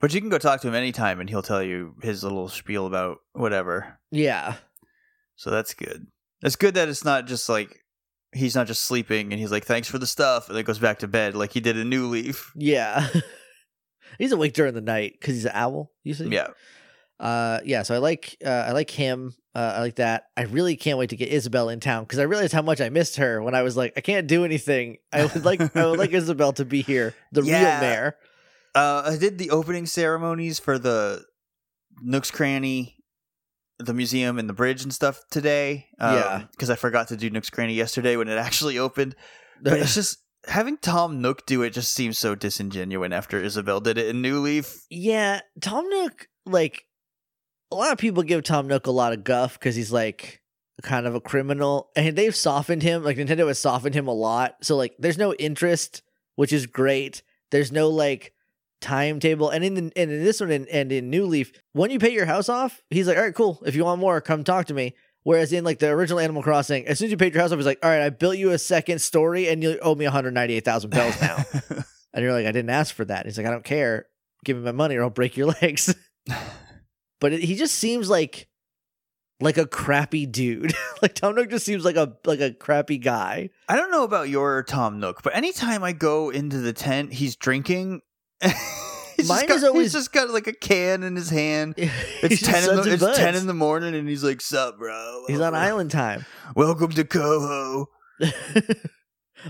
but 0.00 0.12
you 0.14 0.20
can 0.20 0.30
go 0.30 0.38
talk 0.38 0.60
to 0.62 0.68
him 0.68 0.74
anytime, 0.74 1.20
and 1.20 1.28
he'll 1.28 1.42
tell 1.42 1.62
you 1.62 1.94
his 2.02 2.22
little 2.22 2.48
spiel 2.48 2.86
about 2.86 3.18
whatever. 3.32 3.98
yeah. 4.10 4.54
So 5.36 5.50
that's 5.50 5.72
good. 5.74 6.06
It's 6.42 6.56
good 6.56 6.74
that 6.74 6.88
it's 6.88 7.04
not 7.04 7.26
just 7.28 7.48
like 7.48 7.84
he's 8.32 8.54
not 8.56 8.66
just 8.66 8.82
sleeping 8.82 9.32
and 9.32 9.40
he's 9.40 9.50
like, 9.52 9.64
thanks 9.64 9.86
for 9.88 9.98
the 9.98 10.06
stuff, 10.06 10.48
and 10.48 10.56
then 10.56 10.64
goes 10.64 10.78
back 10.80 10.98
to 11.00 11.06
bed 11.08 11.34
like 11.36 11.52
he 11.52 11.60
did 11.60 11.76
in 11.76 11.88
New 11.88 12.06
Leaf. 12.08 12.52
Yeah. 12.56 13.06
he's 14.18 14.32
awake 14.32 14.52
during 14.54 14.74
the 14.74 14.80
night 14.80 15.12
because 15.18 15.34
he's 15.36 15.44
an 15.44 15.52
owl, 15.54 15.92
you 16.02 16.14
see? 16.14 16.26
Yeah. 16.28 16.48
Uh, 17.20 17.60
yeah. 17.64 17.82
So 17.82 17.94
I 17.94 17.98
like 17.98 18.36
uh, 18.44 18.48
I 18.48 18.72
like 18.72 18.90
him. 18.90 19.34
Uh, 19.54 19.74
I 19.76 19.80
like 19.80 19.96
that. 19.96 20.24
I 20.36 20.42
really 20.42 20.76
can't 20.76 20.98
wait 20.98 21.10
to 21.10 21.16
get 21.16 21.28
Isabelle 21.30 21.68
in 21.68 21.80
town 21.80 22.04
because 22.04 22.18
I 22.20 22.24
realized 22.24 22.52
how 22.52 22.62
much 22.62 22.80
I 22.80 22.90
missed 22.90 23.16
her 23.16 23.42
when 23.42 23.54
I 23.54 23.62
was 23.62 23.76
like, 23.76 23.92
I 23.96 24.00
can't 24.00 24.26
do 24.28 24.44
anything. 24.44 24.98
I 25.12 25.24
would 25.26 25.44
like 25.44 25.76
I 25.76 25.86
would 25.86 25.98
like 25.98 26.10
Isabelle 26.12 26.52
to 26.54 26.64
be 26.64 26.82
here, 26.82 27.14
the 27.32 27.42
Yeah. 27.42 27.80
real 27.80 27.80
mayor. 27.90 28.16
Uh, 28.78 29.02
I 29.12 29.16
did 29.16 29.38
the 29.38 29.50
opening 29.50 29.86
ceremonies 29.86 30.58
for 30.58 30.78
the 30.78 31.24
Nook's 32.02 32.30
Cranny, 32.30 32.96
the 33.78 33.94
museum, 33.94 34.38
and 34.38 34.48
the 34.48 34.52
bridge 34.52 34.82
and 34.82 34.92
stuff 34.92 35.20
today. 35.30 35.86
Um, 35.98 36.14
Yeah. 36.14 36.44
because 36.52 36.70
I 36.70 36.76
forgot 36.76 37.08
to 37.08 37.16
do 37.16 37.30
Nook's 37.30 37.50
Cranny 37.50 37.74
yesterday 37.74 38.16
when 38.16 38.28
it 38.28 38.38
actually 38.38 38.78
opened. 38.78 39.14
But 39.62 39.74
it's 39.80 39.94
just 40.02 40.18
having 40.46 40.76
Tom 40.78 41.20
Nook 41.20 41.44
do 41.46 41.62
it 41.62 41.70
just 41.70 41.92
seems 41.92 42.18
so 42.18 42.34
disingenuous 42.34 43.12
after 43.12 43.42
Isabelle 43.42 43.80
did 43.80 43.98
it 43.98 44.06
in 44.08 44.22
New 44.22 44.38
Leaf. 44.40 44.72
yeah, 44.90 45.40
Tom 45.60 45.88
Nook. 45.88 46.28
Like 46.46 46.84
a 47.70 47.74
lot 47.76 47.92
of 47.92 47.98
people 47.98 48.22
give 48.22 48.42
Tom 48.44 48.66
Nook 48.68 48.86
a 48.86 48.90
lot 48.90 49.12
of 49.12 49.24
guff 49.24 49.58
because 49.58 49.76
he's 49.76 49.92
like 49.92 50.40
kind 50.82 51.06
of 51.06 51.14
a 51.14 51.20
criminal, 51.20 51.90
and 51.96 52.16
they've 52.16 52.34
softened 52.36 52.82
him. 52.82 53.02
Like 53.02 53.16
Nintendo 53.16 53.48
has 53.48 53.58
softened 53.58 53.94
him 53.94 54.06
a 54.08 54.14
lot. 54.14 54.54
So 54.62 54.76
like, 54.76 54.94
there's 54.98 55.18
no 55.18 55.34
interest, 55.34 56.02
which 56.36 56.52
is 56.52 56.66
great. 56.66 57.22
There's 57.50 57.72
no 57.72 57.88
like 57.90 58.32
timetable, 58.80 59.50
and 59.50 59.64
in 59.64 59.74
the, 59.74 59.92
and 59.96 60.10
in 60.10 60.24
this 60.24 60.40
one 60.40 60.50
and, 60.50 60.68
and 60.68 60.92
in 60.92 61.10
New 61.10 61.26
Leaf, 61.26 61.52
when 61.72 61.90
you 61.90 61.98
pay 61.98 62.12
your 62.12 62.26
house 62.26 62.48
off, 62.48 62.82
he's 62.90 63.06
like, 63.08 63.16
all 63.16 63.24
right, 63.24 63.34
cool. 63.34 63.62
If 63.66 63.74
you 63.74 63.84
want 63.84 64.00
more, 64.00 64.20
come 64.20 64.44
talk 64.44 64.66
to 64.66 64.74
me. 64.74 64.94
Whereas 65.24 65.52
in 65.52 65.64
like 65.64 65.78
the 65.78 65.88
original 65.88 66.20
Animal 66.20 66.42
Crossing, 66.42 66.86
as 66.86 66.98
soon 66.98 67.06
as 67.06 67.10
you 67.10 67.16
paid 67.16 67.34
your 67.34 67.42
house 67.42 67.52
off, 67.52 67.58
he's 67.58 67.66
like, 67.66 67.80
all 67.82 67.90
right, 67.90 68.02
I 68.02 68.10
built 68.10 68.38
you 68.38 68.50
a 68.50 68.58
second 68.58 69.00
story, 69.00 69.48
and 69.48 69.62
you 69.62 69.78
owe 69.80 69.94
me 69.94 70.06
198,000 70.06 70.90
bells 70.90 71.20
now. 71.20 71.44
And 72.18 72.24
you're 72.24 72.32
like, 72.32 72.46
I 72.46 72.52
didn't 72.52 72.70
ask 72.70 72.94
for 72.94 73.04
that. 73.04 73.26
He's 73.26 73.38
like, 73.38 73.46
I 73.46 73.50
don't 73.50 73.64
care. 73.64 74.06
Give 74.44 74.56
me 74.56 74.64
my 74.64 74.72
money 74.72 74.96
or 74.96 75.04
I'll 75.04 75.10
break 75.10 75.36
your 75.36 75.46
legs. 75.62 75.94
but 77.20 77.32
it, 77.32 77.42
he 77.42 77.54
just 77.54 77.74
seems 77.76 78.10
like 78.10 78.48
like 79.40 79.56
a 79.56 79.66
crappy 79.66 80.26
dude. 80.26 80.74
like 81.02 81.14
Tom 81.14 81.36
Nook 81.36 81.50
just 81.50 81.64
seems 81.64 81.84
like 81.84 81.94
a 81.94 82.16
like 82.24 82.40
a 82.40 82.52
crappy 82.52 82.98
guy. 82.98 83.50
I 83.68 83.76
don't 83.76 83.92
know 83.92 84.04
about 84.04 84.28
your 84.28 84.64
Tom 84.64 84.98
Nook, 84.98 85.22
but 85.22 85.36
anytime 85.36 85.84
I 85.84 85.92
go 85.92 86.30
into 86.30 86.58
the 86.58 86.72
tent, 86.72 87.12
he's 87.12 87.36
drinking. 87.36 88.00
Mine 89.26 89.26
just 89.26 89.48
got, 89.48 89.56
is 89.56 89.64
always- 89.64 89.84
he's 89.86 89.92
just 89.92 90.12
got 90.12 90.30
like 90.30 90.46
a 90.46 90.52
can 90.52 91.02
in 91.02 91.16
his 91.16 91.30
hand. 91.30 91.74
It's 92.22 92.42
ten. 92.42 92.68
In 92.68 92.76
the, 92.76 92.92
it's 92.92 93.18
ten 93.18 93.34
in 93.34 93.46
the 93.46 93.54
morning, 93.54 93.94
and 93.94 94.08
he's 94.08 94.22
like, 94.24 94.40
"Sup, 94.40 94.78
bro? 94.78 95.24
He's 95.28 95.40
on 95.40 95.54
island 95.56 95.90
time. 95.90 96.24
Welcome 96.54 96.90
to 96.92 97.04
Coho." 97.04 97.86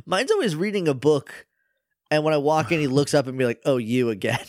Mine's 0.07 0.30
always 0.30 0.54
reading 0.54 0.87
a 0.88 0.95
book, 0.95 1.47
and 2.11 2.25
when 2.25 2.35
I 2.35 2.38
walk 2.38 2.73
in, 2.73 2.80
he 2.80 2.87
looks 2.88 3.14
up 3.14 3.26
and 3.26 3.38
be 3.38 3.45
like, 3.45 3.61
"Oh, 3.64 3.76
you 3.78 4.11
again." 4.11 4.45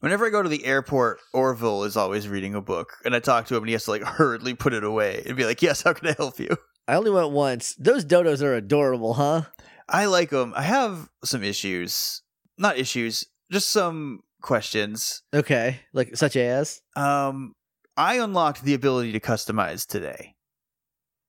Whenever 0.00 0.26
I 0.26 0.30
go 0.30 0.42
to 0.42 0.48
the 0.48 0.64
airport, 0.64 1.20
Orville 1.32 1.84
is 1.84 1.96
always 1.96 2.26
reading 2.28 2.56
a 2.56 2.60
book, 2.60 2.94
and 3.04 3.14
I 3.14 3.20
talk 3.20 3.46
to 3.46 3.54
him, 3.56 3.62
and 3.62 3.68
he 3.68 3.74
has 3.74 3.84
to 3.84 3.90
like 3.92 4.02
hurriedly 4.02 4.54
put 4.54 4.72
it 4.74 4.82
away 4.84 5.22
and 5.26 5.36
be 5.36 5.44
like, 5.44 5.62
"Yes, 5.62 5.82
how 5.82 5.92
can 5.92 6.08
I 6.08 6.14
help 6.16 6.40
you?" 6.40 6.56
I 6.88 6.94
only 6.94 7.10
went 7.12 7.30
once. 7.30 7.74
Those 7.78 8.04
dodos 8.04 8.42
are 8.42 8.54
adorable, 8.54 9.14
huh? 9.14 9.42
I 9.88 10.06
like 10.06 10.30
them. 10.30 10.52
I 10.56 10.62
have 10.62 11.08
some 11.24 11.44
issues, 11.44 12.22
not 12.58 12.76
issues, 12.78 13.24
just 13.52 13.70
some 13.70 14.20
questions. 14.40 15.22
Okay, 15.32 15.80
like 15.92 16.16
such 16.16 16.36
as. 16.36 16.80
Um, 16.96 17.54
I 17.96 18.16
unlocked 18.18 18.64
the 18.64 18.74
ability 18.74 19.12
to 19.12 19.20
customize 19.20 19.86
today. 19.86 20.34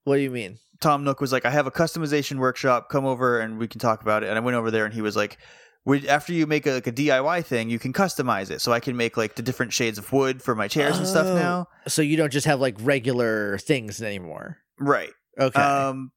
What 0.06 0.15
do 0.15 0.22
you 0.22 0.32
mean? 0.32 0.58
Tom 0.82 1.03
Nook 1.03 1.22
was 1.22 1.32
like, 1.32 1.46
I 1.46 1.50
have 1.50 1.68
a 1.68 1.72
customization 1.72 2.38
workshop. 2.39 2.89
Come 2.89 3.06
over 3.06 3.39
and 3.39 3.58
we 3.58 3.68
can 3.68 3.80
talk 3.80 4.01
about 4.01 4.24
it. 4.24 4.30
And 4.30 4.38
I 4.38 4.42
went 4.42 4.56
over 4.58 4.70
there 4.72 4.84
and 4.86 4.94
he 4.94 5.01
was 5.01 5.15
like, 5.15 5.38
"We- 5.86 6.08
after 6.10 6.34
you 6.34 6.46
make 6.46 6.65
a, 6.68 6.72
like 6.74 6.88
a 6.88 6.92
DIY 6.92 7.46
thing, 7.46 7.70
you 7.70 7.80
can 7.80 7.94
customize 7.94 8.50
it. 8.51 8.60
So 8.60 8.74
I 8.74 8.82
can 8.82 8.98
make 8.98 9.15
like 9.15 9.36
the 9.36 9.42
different 9.42 9.72
shades 9.72 9.98
of 9.98 10.12
wood 10.12 10.42
for 10.42 10.56
my 10.56 10.68
chairs 10.68 10.98
and 10.98 11.08
stuff 11.08 11.27
Oh. 11.27 11.36
now. 11.36 11.68
So 11.88 12.01
you 12.01 12.18
don't 12.18 12.32
just 12.34 12.48
have 12.48 12.60
like 12.60 12.75
regular 12.82 13.58
things 13.60 14.01
anymore. 14.01 14.58
Right. 14.77 15.12
Okay. 15.39 15.62
Um, 15.62 16.12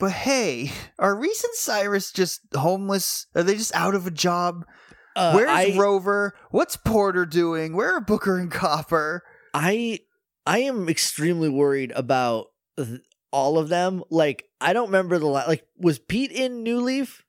but 0.00 0.10
hey, 0.10 0.72
are 0.98 1.14
Reese 1.16 1.44
and 1.44 1.54
Cyrus 1.54 2.10
just 2.12 2.40
homeless? 2.56 3.26
Are 3.36 3.42
they 3.44 3.54
just 3.56 3.74
out 3.74 3.94
of 3.94 4.06
a 4.06 4.10
job? 4.10 4.64
Uh, 5.16 5.32
Where's 5.32 5.50
I, 5.50 5.76
Rover? 5.76 6.34
What's 6.50 6.76
Porter 6.76 7.24
doing? 7.26 7.74
Where 7.74 7.94
are 7.94 8.00
Booker 8.00 8.38
and 8.38 8.50
Copper? 8.50 9.22
I 9.54 10.00
I 10.46 10.58
am 10.60 10.88
extremely 10.88 11.48
worried 11.48 11.90
about 11.96 12.48
th- 12.76 13.00
all 13.32 13.58
of 13.58 13.68
them. 13.68 14.04
Like 14.10 14.44
I 14.60 14.72
don't 14.72 14.86
remember 14.88 15.18
the 15.18 15.26
la- 15.26 15.46
like 15.46 15.66
was 15.78 15.98
Pete 15.98 16.30
in 16.32 16.62
New 16.62 16.80
Leaf? 16.80 17.22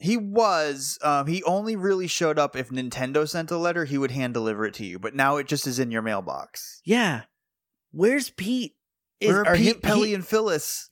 He 0.00 0.16
was. 0.16 0.98
Um, 1.02 1.26
he 1.26 1.42
only 1.42 1.74
really 1.76 2.06
showed 2.06 2.38
up 2.38 2.56
if 2.56 2.70
Nintendo 2.70 3.28
sent 3.28 3.50
a 3.50 3.58
letter. 3.58 3.84
He 3.84 3.98
would 3.98 4.12
hand 4.12 4.32
deliver 4.32 4.64
it 4.64 4.74
to 4.74 4.84
you. 4.86 4.98
But 4.98 5.14
now 5.14 5.36
it 5.36 5.48
just 5.48 5.66
is 5.66 5.78
in 5.78 5.90
your 5.90 6.02
mailbox. 6.02 6.80
Yeah. 6.84 7.22
Where's 7.90 8.30
Pete? 8.30 8.76
Is, 9.20 9.30
Where 9.30 9.40
are 9.40 9.46
are 9.48 9.56
Pete, 9.56 9.66
he, 9.66 9.74
Pelly, 9.74 10.08
he, 10.08 10.14
and 10.14 10.26
Phyllis? 10.26 10.88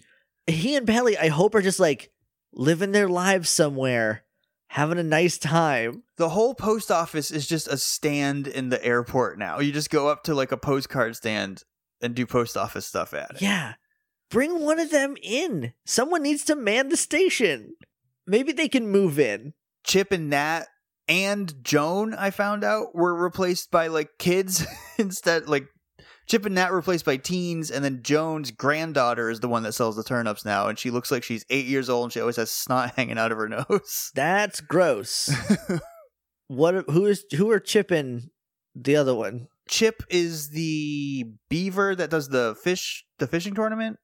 he 0.48 0.74
and 0.74 0.86
Pelly? 0.86 1.16
I 1.16 1.28
hope 1.28 1.54
are 1.54 1.62
just 1.62 1.78
like 1.78 2.10
living 2.52 2.90
their 2.90 3.08
lives 3.08 3.48
somewhere, 3.48 4.24
having 4.68 4.98
a 4.98 5.02
nice 5.02 5.38
time. 5.38 6.02
The 6.16 6.30
whole 6.30 6.54
post 6.54 6.90
office 6.90 7.30
is 7.30 7.46
just 7.46 7.68
a 7.68 7.76
stand 7.76 8.46
in 8.46 8.68
the 8.68 8.84
airport 8.84 9.38
now. 9.38 9.60
You 9.60 9.72
just 9.72 9.90
go 9.90 10.08
up 10.08 10.24
to 10.24 10.34
like 10.34 10.52
a 10.52 10.56
postcard 10.56 11.16
stand 11.16 11.62
and 12.00 12.14
do 12.14 12.26
post 12.26 12.56
office 12.56 12.86
stuff 12.86 13.14
at 13.14 13.32
it. 13.32 13.42
Yeah. 13.42 13.74
Bring 14.30 14.60
one 14.60 14.80
of 14.80 14.90
them 14.90 15.16
in. 15.22 15.72
Someone 15.84 16.22
needs 16.22 16.44
to 16.44 16.56
man 16.56 16.88
the 16.88 16.96
station. 16.96 17.74
Maybe 18.26 18.52
they 18.52 18.68
can 18.68 18.88
move 18.88 19.18
in. 19.18 19.54
Chip 19.84 20.10
and 20.10 20.28
Nat 20.28 20.64
and 21.08 21.54
Joan, 21.62 22.12
I 22.14 22.30
found 22.30 22.64
out, 22.64 22.94
were 22.94 23.14
replaced 23.14 23.70
by 23.70 23.86
like 23.86 24.18
kids 24.18 24.66
instead. 24.98 25.48
Like 25.48 25.68
Chip 26.26 26.44
and 26.44 26.56
Nat 26.56 26.72
replaced 26.72 27.04
by 27.04 27.16
teens, 27.16 27.70
and 27.70 27.84
then 27.84 28.02
Joan's 28.02 28.50
granddaughter 28.50 29.30
is 29.30 29.40
the 29.40 29.48
one 29.48 29.62
that 29.62 29.72
sells 29.72 29.94
the 29.96 30.02
turnips 30.02 30.44
now, 30.44 30.66
and 30.66 30.78
she 30.78 30.90
looks 30.90 31.10
like 31.10 31.22
she's 31.22 31.46
eight 31.50 31.66
years 31.66 31.88
old, 31.88 32.06
and 32.06 32.12
she 32.12 32.20
always 32.20 32.36
has 32.36 32.50
snot 32.50 32.92
hanging 32.96 33.18
out 33.18 33.32
of 33.32 33.38
her 33.38 33.48
nose. 33.48 34.10
That's 34.14 34.60
gross. 34.60 35.30
what 36.48 36.84
who 36.90 37.06
is 37.06 37.24
who 37.36 37.50
are 37.50 37.60
Chip 37.60 37.90
and 37.90 38.30
the 38.74 38.96
other 38.96 39.14
one? 39.14 39.48
Chip 39.68 40.02
is 40.08 40.50
the 40.50 41.32
beaver 41.48 41.94
that 41.94 42.10
does 42.10 42.28
the 42.28 42.56
fish, 42.62 43.04
the 43.18 43.26
fishing 43.26 43.54
tournament. 43.54 43.98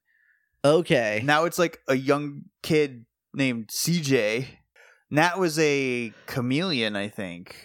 Okay. 0.64 1.22
Now 1.24 1.44
it's 1.44 1.58
like 1.58 1.78
a 1.88 1.94
young 1.94 2.42
kid 2.62 3.06
named 3.34 3.68
CJ. 3.68 4.46
Nat 5.10 5.38
was 5.38 5.58
a 5.58 6.12
chameleon, 6.26 6.96
I 6.96 7.08
think. 7.08 7.56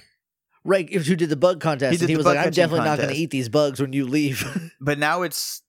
Right, 0.68 0.94
who 0.94 1.16
did 1.16 1.30
the 1.30 1.38
bug 1.38 1.62
contest? 1.62 1.98
He 1.98 2.04
and 2.04 2.10
he 2.10 2.18
was 2.18 2.26
like, 2.26 2.38
"I'm 2.38 2.52
definitely 2.52 2.86
not 2.86 2.98
going 2.98 3.08
to 3.08 3.16
eat 3.16 3.32
these 3.32 3.48
bugs 3.48 3.80
when 3.80 3.94
you 3.94 4.06
leave." 4.06 4.46
But 4.82 5.00
now 5.00 5.22
it's 5.22 5.64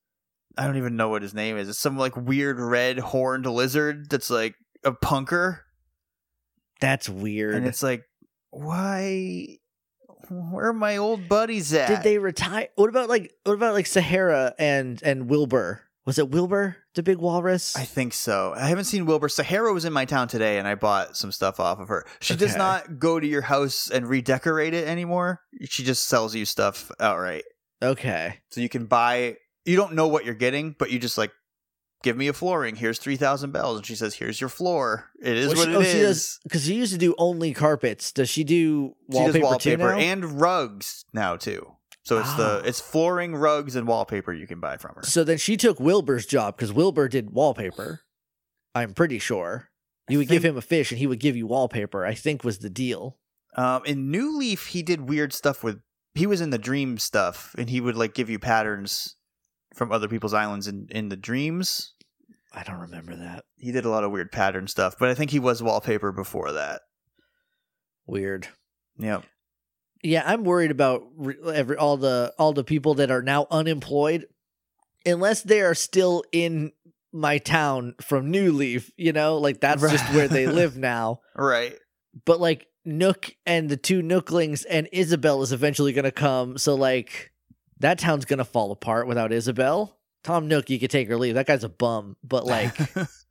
I 0.57 0.67
don't 0.67 0.77
even 0.77 0.97
know 0.97 1.09
what 1.09 1.23
his 1.23 1.33
name 1.35 1.57
is. 1.57 1.69
It's 1.69 1.79
some 1.79 1.97
like 1.97 2.17
weird 2.17 2.59
red 2.59 2.99
horned 2.99 3.47
lizard 3.47 4.11
that's 4.11 4.29
like 4.29 4.57
a 4.85 4.91
punker. 4.91 5.61
That's 6.81 7.09
weird. 7.09 7.55
And 7.55 7.67
it's 7.67 7.83
like, 7.83 8.05
why 8.51 9.59
where 10.29 10.67
are 10.67 10.73
my 10.73 10.97
old 10.97 11.29
buddies 11.29 11.73
at? 11.73 11.89
did 11.89 12.03
they 12.03 12.19
retire? 12.19 12.69
What 12.75 12.91
about 12.91 13.09
like 13.09 13.33
what 13.45 13.55
about 13.55 13.75
like 13.75 13.87
Sahara 13.87 14.55
and 14.59 15.01
and 15.05 15.31
Wilbur? 15.31 15.81
Was 16.09 16.19
it 16.19 16.31
Wilbur, 16.31 16.79
the 16.95 17.03
big 17.03 17.19
walrus? 17.19 17.77
I 17.77 17.85
think 17.85 18.15
so. 18.15 18.55
I 18.57 18.69
haven't 18.69 18.85
seen 18.85 19.05
Wilbur. 19.05 19.29
Sahara 19.29 19.75
was 19.75 19.85
in 19.85 19.93
my 19.93 20.07
town 20.07 20.27
today 20.27 20.59
and 20.59 20.67
I 20.67 20.75
bought 20.75 21.19
some 21.19 21.31
stuff 21.31 21.61
off 21.61 21.81
of 21.81 21.89
her. 21.89 22.07
She 22.21 22.35
does 22.35 22.57
not 22.57 22.99
go 22.99 23.21
to 23.21 23.27
your 23.27 23.43
house 23.43 23.91
and 23.91 24.09
redecorate 24.09 24.73
it 24.73 24.89
anymore. 24.89 25.43
She 25.65 25.85
just 25.85 26.07
sells 26.07 26.35
you 26.35 26.47
stuff 26.47 26.91
outright. 26.99 27.45
okay. 27.83 28.39
So 28.49 28.63
you 28.63 28.71
can 28.71 28.87
buy 28.87 29.37
you 29.67 29.77
don't 29.77 29.93
know 29.93 30.09
what 30.09 30.25
you're 30.25 30.33
getting, 30.35 30.75
but 30.79 30.91
you 30.91 30.99
just 30.99 31.19
like 31.19 31.31
give 32.03 32.17
me 32.17 32.29
a 32.29 32.33
flooring. 32.33 32.77
Here's 32.77 32.99
3000 32.99 33.53
bells 33.53 33.77
and 33.77 33.85
she 33.87 33.95
says 33.95 34.15
here's 34.15 34.41
your 34.41 34.49
floor. 34.49 35.11
It 35.23 35.37
is 35.37 35.49
Well, 35.49 35.57
what 35.59 35.85
she, 35.85 35.99
it 35.99 36.05
oh, 36.07 36.09
is. 36.09 36.41
because 36.43 36.65
she 36.65 36.73
used 36.73 36.95
to 36.95 36.99
do 36.99 37.15
only 37.19 37.53
carpets. 37.53 38.13
Does 38.13 38.31
she 38.31 38.45
do 38.45 38.95
She 39.13 39.19
wallpaper, 39.19 39.39
does 39.41 39.43
wallpaper 39.43 39.93
and 39.93 40.41
rugs 40.41 41.05
now 41.13 41.37
too. 41.37 41.75
So 42.09 42.19
it's 42.19 42.33
the 42.37 42.63
Ah. 42.63 42.67
it's 42.67 42.81
flooring, 42.81 43.37
rugs, 43.37 43.77
and 43.77 43.87
wallpaper 43.87 44.33
you 44.33 44.47
can 44.47 44.61
buy 44.61 44.79
from 44.79 44.95
her. 44.95 45.03
So 45.03 45.25
then 45.25 45.37
she 45.37 45.59
took 45.59 45.79
Wilbur's 45.79 46.25
job 46.25 46.57
because 46.57 46.73
Wilbur 46.73 47.07
did 47.07 47.33
wallpaper. 47.33 48.01
I'm 48.75 48.95
pretty 48.95 49.19
sure. 49.19 49.69
You 50.09 50.17
would 50.17 50.29
give 50.29 50.43
him 50.43 50.57
a 50.57 50.63
fish 50.63 50.91
and 50.91 50.99
he 50.99 51.07
would 51.07 51.21
give 51.21 51.37
you 51.37 51.47
wallpaper. 51.47 52.07
I 52.07 52.15
think 52.15 52.45
was 52.45 52.61
the 52.61 52.71
deal. 52.71 53.19
Um, 53.59 53.83
in 53.85 54.11
New 54.11 54.39
Leaf, 54.39 54.69
he 54.69 54.83
did 54.83 55.07
weird 55.11 55.35
stuff 55.35 55.63
with. 55.63 55.83
He 56.15 56.27
was 56.27 56.41
in 56.41 56.49
the 56.49 56.57
dream 56.57 56.97
stuff, 56.97 57.55
and 57.59 57.69
he 57.69 57.79
would 57.79 57.95
like 57.95 58.15
give 58.15 58.31
you 58.31 58.39
patterns 58.39 59.17
from 59.75 59.93
other 59.93 60.09
people's 60.09 60.33
islands 60.33 60.67
in 60.67 60.87
in 60.91 61.11
the 61.11 61.17
dreams. 61.17 61.93
I 62.55 62.63
don't 62.63 62.81
remember 62.81 63.17
that. 63.17 63.45
He 63.57 63.71
did 63.71 63.85
a 63.85 63.91
lot 63.91 64.03
of 64.05 64.11
weird 64.13 64.33
pattern 64.33 64.67
stuff, 64.67 64.95
but 64.99 65.11
I 65.11 65.15
think 65.15 65.31
he 65.31 65.39
was 65.39 65.63
wallpaper 65.63 66.11
before 66.11 66.53
that. 66.53 66.81
Weird. 68.07 68.49
Yeah, 68.97 69.21
Yeah, 70.03 70.23
I'm 70.25 70.45
worried 70.45 70.71
about 70.71 71.05
re- 71.17 71.37
every 71.55 71.77
all 71.77 71.97
the 71.97 72.33
all 72.39 72.53
the 72.53 72.65
people 72.65 72.95
that 72.95 73.11
are 73.11 73.23
now 73.23 73.47
unemployed, 73.51 74.27
unless 75.05 75.43
they 75.43 75.61
are 75.61 75.75
still 75.75 76.23
in 76.33 76.73
my 77.13 77.39
town 77.39 77.95
from 78.01 78.31
New 78.31 78.53
Leaf, 78.53 78.91
you 78.97 79.13
know? 79.13 79.39
Like 79.39 79.61
that's 79.61 79.83
just 79.83 80.13
where 80.13 80.29
they 80.29 80.47
live 80.47 80.77
now. 80.77 81.21
Right. 81.35 81.75
But 82.25 82.41
like 82.41 82.67
Nook 82.85 83.31
and 83.47 83.69
the 83.69 83.77
two 83.77 84.03
Nooklings 84.03 84.65
and 84.69 84.89
Isabelle 84.93 85.43
is 85.43 85.53
eventually 85.53 85.93
going 85.93 86.05
to 86.05 86.11
come. 86.11 86.59
So 86.59 86.75
like 86.75 87.33
that 87.79 88.01
town's 88.01 88.25
going 88.25 88.39
to 88.39 88.45
fall 88.45 88.73
apart 88.73 89.07
without 89.07 89.33
Isabelle. 89.33 89.97
Tom 90.25 90.49
Nook, 90.49 90.69
you 90.69 90.81
could 90.81 90.91
take 90.91 91.09
or 91.09 91.17
leave. 91.17 91.35
That 91.35 91.47
guy's 91.47 91.63
a 91.63 91.69
bum, 91.69 92.17
but 92.25 92.45
like 92.45 92.75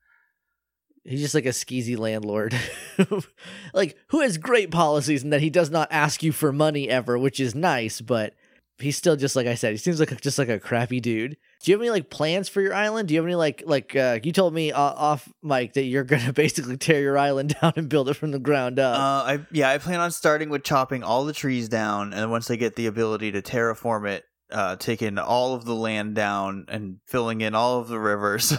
he's 1.08 1.22
just 1.22 1.36
like 1.36 1.46
a 1.46 1.50
skeezy 1.50 1.98
landlord. 1.98 2.56
like 3.74 3.98
who 4.10 4.22
has 4.22 4.38
great 4.38 4.72
policies 4.72 5.24
and 5.24 5.34
that 5.34 5.42
he 5.42 5.50
does 5.50 5.70
not 5.70 5.88
ask 5.92 6.22
you 6.22 6.32
for 6.32 6.52
money 6.52 6.90
ever, 6.90 7.18
which 7.18 7.40
is 7.40 7.56
nice, 7.56 8.02
but 8.02 8.34
he's 8.80 8.98
still 8.98 9.16
just 9.16 9.36
like 9.36 9.48
I 9.48 9.56
said, 9.56 9.72
he 9.72 9.78
seems 9.78 10.00
like 10.00 10.12
a, 10.12 10.16
just 10.16 10.38
like 10.38 10.50
a 10.50 10.60
crappy 10.60 11.00
dude. 11.00 11.38
Do 11.64 11.72
you 11.72 11.76
have 11.76 11.82
any 11.82 11.90
like 11.90 12.10
plans 12.10 12.50
for 12.50 12.62
your 12.62 12.74
island? 12.74 13.08
Do 13.08 13.14
you 13.14 13.20
have 13.20 13.26
any 13.26 13.36
like 13.36 13.64
like 13.66 13.96
uh 13.96 14.20
you 14.22 14.32
told 14.32 14.54
me 14.54 14.72
uh, 14.72 14.80
off 14.80 15.28
mic 15.42 15.74
that 15.74 15.84
you're 15.84 16.04
to 16.04 16.34
basically 16.36 16.78
tear 16.78 17.02
your 17.02 17.18
island 17.18 17.56
down 17.62 17.74
and 17.76 17.90
build 17.90 18.10
it 18.10 18.16
from 18.16 18.32
the 18.32 18.40
ground 18.40 18.80
up. 18.80 18.98
Uh, 18.98 19.32
I 19.32 19.46
yeah, 19.52 19.70
I 19.70 19.78
plan 19.78 20.00
on 20.00 20.12
starting 20.12 20.50
with 20.50 20.64
chopping 20.64 21.04
all 21.04 21.26
the 21.26 21.34
trees 21.34 21.70
down, 21.70 22.14
and 22.14 22.30
once 22.30 22.52
I 22.52 22.56
get 22.56 22.76
the 22.76 22.88
ability 22.88 23.32
to 23.32 23.42
terraform 23.42 24.08
it, 24.10 24.26
uh, 24.52 24.76
taking 24.76 25.18
all 25.18 25.56
of 25.56 25.66
the 25.66 25.76
land 25.76 26.16
down 26.16 26.66
and 26.68 27.00
filling 27.06 27.42
in 27.42 27.56
all 27.56 27.80
of 27.80 27.88
the 27.88 28.00
rivers, 28.00 28.54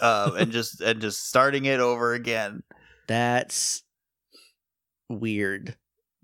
uh, 0.00 0.32
and 0.38 0.52
just 0.52 0.80
and 0.80 1.00
just 1.00 1.28
starting 1.28 1.64
it 1.64 1.80
over 1.80 2.14
again. 2.14 2.62
That's 3.06 3.82
weird 5.08 5.76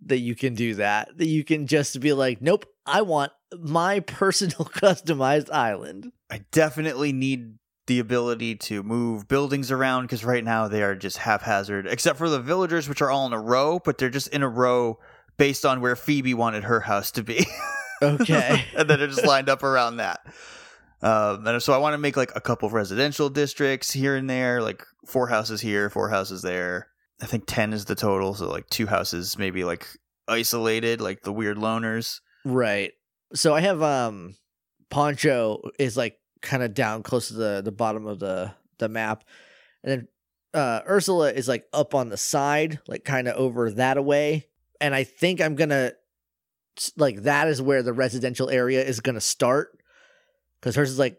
that 0.06 0.18
you 0.18 0.34
can 0.34 0.54
do 0.54 0.74
that. 0.74 1.16
That 1.16 1.26
you 1.26 1.44
can 1.44 1.66
just 1.66 1.98
be 2.00 2.12
like, 2.12 2.42
nope, 2.42 2.66
I 2.86 3.02
want 3.02 3.32
my 3.58 4.00
personal 4.00 4.56
customized 4.58 5.50
island. 5.50 6.12
I 6.30 6.44
definitely 6.52 7.12
need 7.12 7.54
the 7.86 7.98
ability 7.98 8.56
to 8.56 8.82
move 8.82 9.28
buildings 9.28 9.70
around 9.70 10.04
because 10.04 10.24
right 10.24 10.44
now 10.44 10.68
they 10.68 10.82
are 10.82 10.94
just 10.94 11.18
haphazard, 11.18 11.86
except 11.86 12.18
for 12.18 12.30
the 12.30 12.40
villagers, 12.40 12.88
which 12.88 13.02
are 13.02 13.10
all 13.10 13.26
in 13.26 13.32
a 13.32 13.40
row, 13.40 13.78
but 13.78 13.98
they're 13.98 14.10
just 14.10 14.28
in 14.28 14.42
a 14.42 14.48
row 14.48 14.98
based 15.36 15.66
on 15.66 15.80
where 15.80 15.96
Phoebe 15.96 16.34
wanted 16.34 16.64
her 16.64 16.80
house 16.80 17.10
to 17.12 17.22
be. 17.22 17.46
Okay. 18.02 18.64
and 18.76 18.90
then 18.90 18.98
they're 18.98 19.08
just 19.08 19.24
lined 19.24 19.48
up 19.48 19.62
around 19.62 19.96
that. 19.96 20.20
Um, 21.04 21.46
and 21.46 21.62
so 21.62 21.74
I 21.74 21.76
want 21.76 21.92
to 21.92 21.98
make 21.98 22.16
like 22.16 22.32
a 22.34 22.40
couple 22.40 22.66
of 22.66 22.72
residential 22.72 23.28
districts 23.28 23.92
here 23.92 24.16
and 24.16 24.28
there, 24.28 24.62
like 24.62 24.82
four 25.06 25.28
houses 25.28 25.60
here, 25.60 25.90
four 25.90 26.08
houses 26.08 26.40
there. 26.40 26.88
I 27.20 27.26
think 27.26 27.44
10 27.46 27.74
is 27.74 27.84
the 27.84 27.94
total. 27.94 28.34
So 28.34 28.48
like 28.48 28.70
two 28.70 28.86
houses, 28.86 29.36
maybe 29.36 29.64
like 29.64 29.86
isolated, 30.26 31.02
like 31.02 31.20
the 31.20 31.32
weird 31.32 31.58
loners. 31.58 32.20
right. 32.46 32.92
So 33.34 33.54
I 33.54 33.60
have 33.60 33.82
um 33.82 34.34
Poncho 34.90 35.60
is 35.78 35.96
like 35.96 36.18
kind 36.40 36.62
of 36.62 36.72
down 36.72 37.02
close 37.02 37.28
to 37.28 37.34
the 37.34 37.62
the 37.62 37.72
bottom 37.72 38.06
of 38.06 38.18
the 38.18 38.54
the 38.78 38.88
map. 38.88 39.24
And 39.82 39.90
then 39.92 40.08
uh 40.54 40.80
Ursula 40.88 41.32
is 41.32 41.48
like 41.48 41.66
up 41.74 41.94
on 41.94 42.08
the 42.08 42.16
side, 42.16 42.78
like 42.86 43.04
kind 43.04 43.28
of 43.28 43.36
over 43.36 43.70
that 43.72 43.98
away. 43.98 44.46
And 44.80 44.94
I 44.94 45.04
think 45.04 45.42
I'm 45.42 45.54
going 45.54 45.70
to 45.70 45.94
like 46.96 47.22
that 47.22 47.48
is 47.48 47.60
where 47.60 47.82
the 47.82 47.92
residential 47.92 48.48
area 48.48 48.82
is 48.82 49.00
going 49.00 49.14
to 49.14 49.20
start 49.20 49.78
cuz 50.64 50.74
hers 50.74 50.90
is 50.90 50.98
like 50.98 51.18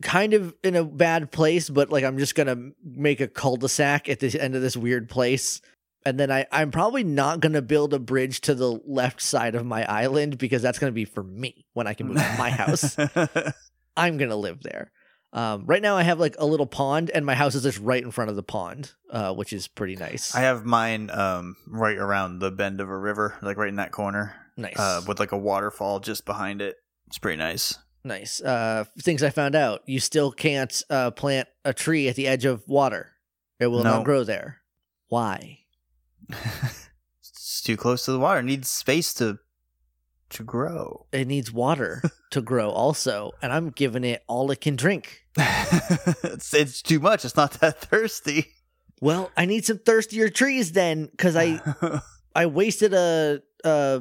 kind 0.00 0.34
of 0.34 0.54
in 0.62 0.74
a 0.74 0.84
bad 0.84 1.30
place, 1.30 1.68
but 1.68 1.90
like 1.90 2.04
I'm 2.04 2.18
just 2.18 2.34
going 2.34 2.46
to 2.46 2.72
make 2.84 3.20
a 3.20 3.28
cul-de-sac 3.28 4.08
at 4.08 4.20
the 4.20 4.40
end 4.40 4.54
of 4.54 4.62
this 4.62 4.76
weird 4.76 5.08
place. 5.08 5.60
And 6.04 6.18
then 6.18 6.32
I, 6.32 6.46
I'm 6.50 6.70
probably 6.70 7.04
not 7.04 7.40
going 7.40 7.52
to 7.52 7.62
build 7.62 7.94
a 7.94 7.98
bridge 7.98 8.40
to 8.42 8.54
the 8.54 8.80
left 8.84 9.20
side 9.20 9.54
of 9.54 9.64
my 9.64 9.84
island 9.84 10.38
because 10.38 10.60
that's 10.60 10.78
going 10.78 10.90
to 10.90 10.94
be 10.94 11.04
for 11.04 11.22
me 11.22 11.64
when 11.74 11.86
I 11.86 11.94
can 11.94 12.08
move 12.08 12.16
to 12.16 12.34
my 12.38 12.50
house. 12.50 12.96
I'm 13.96 14.16
going 14.16 14.30
to 14.30 14.36
live 14.36 14.62
there. 14.62 14.90
Um, 15.34 15.64
right 15.64 15.80
now, 15.80 15.96
I 15.96 16.02
have 16.02 16.18
like 16.18 16.34
a 16.38 16.44
little 16.44 16.66
pond, 16.66 17.10
and 17.10 17.24
my 17.24 17.34
house 17.34 17.54
is 17.54 17.62
just 17.62 17.78
right 17.78 18.02
in 18.02 18.10
front 18.10 18.28
of 18.28 18.36
the 18.36 18.42
pond, 18.42 18.92
uh, 19.10 19.32
which 19.32 19.52
is 19.52 19.66
pretty 19.66 19.96
nice. 19.96 20.34
I 20.34 20.40
have 20.40 20.64
mine 20.64 21.08
um, 21.10 21.56
right 21.66 21.96
around 21.96 22.40
the 22.40 22.50
bend 22.50 22.82
of 22.82 22.90
a 22.90 22.96
river, 22.96 23.36
like 23.40 23.56
right 23.56 23.68
in 23.68 23.76
that 23.76 23.92
corner, 23.92 24.34
nice. 24.58 24.78
uh, 24.78 25.00
with 25.06 25.20
like 25.20 25.32
a 25.32 25.38
waterfall 25.38 26.00
just 26.00 26.26
behind 26.26 26.60
it. 26.60 26.76
It's 27.06 27.16
pretty 27.16 27.38
nice. 27.38 27.78
Nice. 28.04 28.40
Uh, 28.40 28.84
things 29.00 29.22
I 29.22 29.30
found 29.30 29.54
out 29.54 29.82
you 29.86 30.00
still 30.00 30.30
can't 30.32 30.82
uh, 30.90 31.10
plant 31.12 31.48
a 31.64 31.72
tree 31.72 32.08
at 32.08 32.16
the 32.16 32.26
edge 32.28 32.44
of 32.44 32.66
water, 32.68 33.12
it 33.60 33.66
will 33.68 33.82
No. 33.84 33.96
not 33.98 34.04
grow 34.04 34.24
there. 34.24 34.58
Why? 35.08 35.60
it's 36.30 37.62
too 37.62 37.76
close 37.76 38.04
to 38.04 38.12
the 38.12 38.18
water. 38.18 38.40
It 38.40 38.44
needs 38.44 38.68
space 38.68 39.12
to 39.14 39.38
to 40.30 40.42
grow. 40.42 41.06
It 41.12 41.26
needs 41.28 41.52
water 41.52 42.02
to 42.30 42.40
grow, 42.40 42.70
also, 42.70 43.32
and 43.42 43.52
I'm 43.52 43.68
giving 43.70 44.02
it 44.04 44.22
all 44.26 44.50
it 44.50 44.60
can 44.62 44.76
drink. 44.76 45.24
it's 45.36 46.54
it's 46.54 46.80
too 46.82 47.00
much. 47.00 47.24
It's 47.24 47.36
not 47.36 47.52
that 47.60 47.80
thirsty. 47.80 48.46
Well, 49.00 49.30
I 49.36 49.44
need 49.46 49.64
some 49.64 49.78
thirstier 49.78 50.28
trees 50.28 50.72
then, 50.72 51.06
because 51.06 51.36
I 51.36 51.60
I 52.34 52.46
wasted 52.46 52.94
a 52.94 53.42
uh 53.64 54.00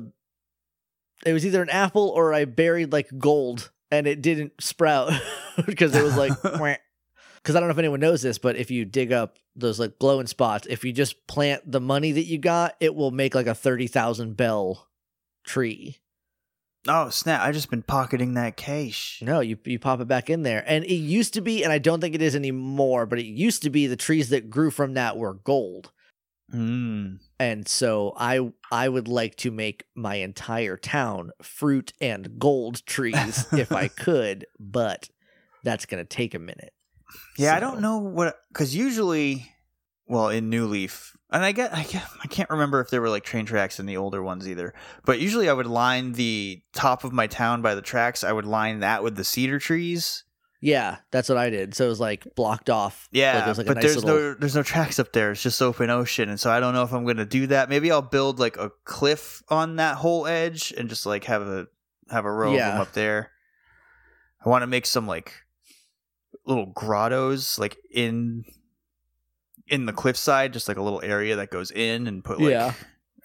it 1.26 1.34
was 1.34 1.46
either 1.46 1.62
an 1.62 1.70
apple 1.70 2.10
or 2.10 2.34
I 2.34 2.46
buried 2.46 2.92
like 2.94 3.10
gold 3.18 3.72
and 3.92 4.08
it 4.08 4.22
didn't 4.22 4.54
sprout 4.62 5.12
because 5.66 5.94
it 5.96 6.04
was 6.04 6.16
like 6.16 6.34
because 6.42 7.56
I 7.56 7.60
don't 7.60 7.68
know 7.68 7.74
if 7.74 7.78
anyone 7.78 8.00
knows 8.00 8.22
this, 8.22 8.38
but 8.38 8.56
if 8.56 8.72
you 8.72 8.86
dig 8.86 9.12
up 9.12 9.38
those 9.56 9.80
like 9.80 10.00
glowing 10.00 10.28
spots, 10.28 10.68
if 10.70 10.84
you 10.84 10.94
just 10.94 11.28
plant 11.28 11.70
the 11.70 11.82
money 11.82 12.12
that 12.14 12.26
you 12.26 12.38
got, 12.38 12.76
it 12.80 12.96
will 12.96 13.12
make 13.12 13.36
like 13.36 13.48
a 13.48 13.56
thirty 13.56 13.88
thousand 13.88 14.38
bell 14.38 14.88
tree. 15.44 15.98
oh 16.88 17.10
snap! 17.10 17.42
I 17.42 17.52
just 17.52 17.70
been 17.70 17.84
pocketing 17.84 18.36
that 18.36 18.58
cash. 18.58 19.20
No, 19.22 19.40
you 19.40 19.58
you 19.66 19.80
pop 19.80 20.00
it 20.00 20.08
back 20.08 20.30
in 20.30 20.44
there, 20.44 20.64
and 20.66 20.86
it 20.86 20.94
used 20.94 21.34
to 21.34 21.42
be, 21.42 21.64
and 21.64 21.74
I 21.74 21.80
don't 21.80 22.00
think 22.00 22.16
it 22.16 22.22
is 22.22 22.36
anymore, 22.36 23.06
but 23.06 23.20
it 23.20 23.26
used 23.26 23.64
to 23.64 23.70
be 23.70 23.88
the 23.88 23.96
trees 23.98 24.30
that 24.30 24.50
grew 24.50 24.72
from 24.72 24.94
that 24.94 25.18
were 25.18 25.34
gold. 25.34 25.92
Mm. 26.54 27.20
and 27.40 27.68
so 27.68 28.14
I 28.18 28.52
I 28.72 28.90
would 28.90 29.08
like 29.08 29.36
to 29.38 29.52
make 29.52 29.86
my 29.96 30.16
entire 30.16 30.78
town 30.78 31.32
fruit 31.42 31.94
and 32.02 32.38
gold 32.40 32.86
trees 32.86 33.46
if 33.54 33.72
I 33.72 33.88
could, 34.06 34.46
but 34.60 35.10
that's 35.64 35.86
gonna 35.86 36.06
take 36.06 36.34
a 36.34 36.40
minute. 36.40 36.74
Yeah, 37.38 37.56
I 37.56 37.60
don't 37.60 37.82
know 37.82 37.98
what 38.00 38.36
because 38.50 38.76
usually, 38.76 39.52
well, 40.08 40.30
in 40.30 40.50
New 40.50 40.66
Leaf, 40.68 41.16
and 41.32 41.44
I 41.44 41.52
get 41.52 41.74
I 41.74 41.84
get 41.84 42.04
I 42.24 42.28
can't 42.28 42.50
remember 42.50 42.80
if 42.82 42.90
there 42.90 43.02
were 43.02 43.10
like 43.10 43.24
train 43.24 43.46
tracks 43.46 43.80
in 43.80 43.86
the 43.86 43.98
older 43.98 44.22
ones 44.22 44.48
either. 44.48 44.74
But 45.06 45.20
usually, 45.20 45.50
I 45.50 45.54
would 45.54 45.68
line 45.68 46.14
the 46.14 46.62
top 46.74 47.04
of 47.04 47.14
my 47.14 47.28
town 47.28 47.62
by 47.62 47.76
the 47.76 47.82
tracks. 47.82 48.24
I 48.24 48.32
would 48.32 48.46
line 48.46 48.80
that 48.80 49.04
with 49.04 49.16
the 49.16 49.24
cedar 49.24 49.60
trees. 49.60 50.24
Yeah, 50.64 50.98
that's 51.10 51.28
what 51.28 51.40
I 51.40 51.50
did. 51.50 51.74
So 51.74 51.86
it 51.86 51.90
was 51.90 52.00
like 52.00 52.28
blocked 52.36 52.70
off. 52.70 53.10
Yeah, 53.12 53.38
like, 53.40 53.48
was 53.48 53.58
like 53.58 53.68
but 53.68 53.76
nice 53.78 53.84
there's 53.84 54.04
little- 54.06 54.20
no 54.20 54.34
there's 54.36 54.56
no 54.56 54.62
tracks 54.64 55.00
up 55.00 55.12
there. 55.12 55.32
It's 55.32 55.42
just 55.42 55.60
open 55.62 55.90
ocean, 55.90 56.30
and 56.30 56.40
so 56.40 56.52
I 56.52 56.60
don't 56.60 56.74
know 56.76 56.84
if 56.84 56.94
I'm 56.94 57.04
gonna 57.06 57.26
do 57.26 57.48
that. 57.48 57.68
Maybe 57.68 57.92
I'll 57.92 58.02
build 58.04 58.40
like 58.40 58.58
a 58.58 58.72
cliff 58.86 59.42
on 59.50 59.78
that 59.78 59.98
whole 59.98 60.28
edge 60.28 60.72
and 60.78 60.88
just 60.88 61.06
like 61.06 61.24
have 61.26 61.42
a 61.42 61.66
have 62.12 62.26
a 62.26 62.32
row 62.32 62.52
of 62.52 62.58
them 62.58 62.82
up 62.82 62.94
there. 62.94 63.32
I 64.46 64.50
want 64.50 64.62
to 64.64 64.68
make 64.68 64.86
some 64.86 65.08
like 65.08 65.34
little 66.46 66.68
grottos 66.68 67.58
like 67.60 67.78
in 67.92 68.44
in 69.68 69.86
the 69.86 69.94
cliffside, 69.94 70.54
just 70.54 70.68
like 70.68 70.78
a 70.78 70.82
little 70.82 71.02
area 71.02 71.38
that 71.38 71.50
goes 71.50 71.72
in 71.72 72.06
and 72.08 72.24
put 72.24 72.40
like 72.40 72.52
Yeah. 72.52 72.74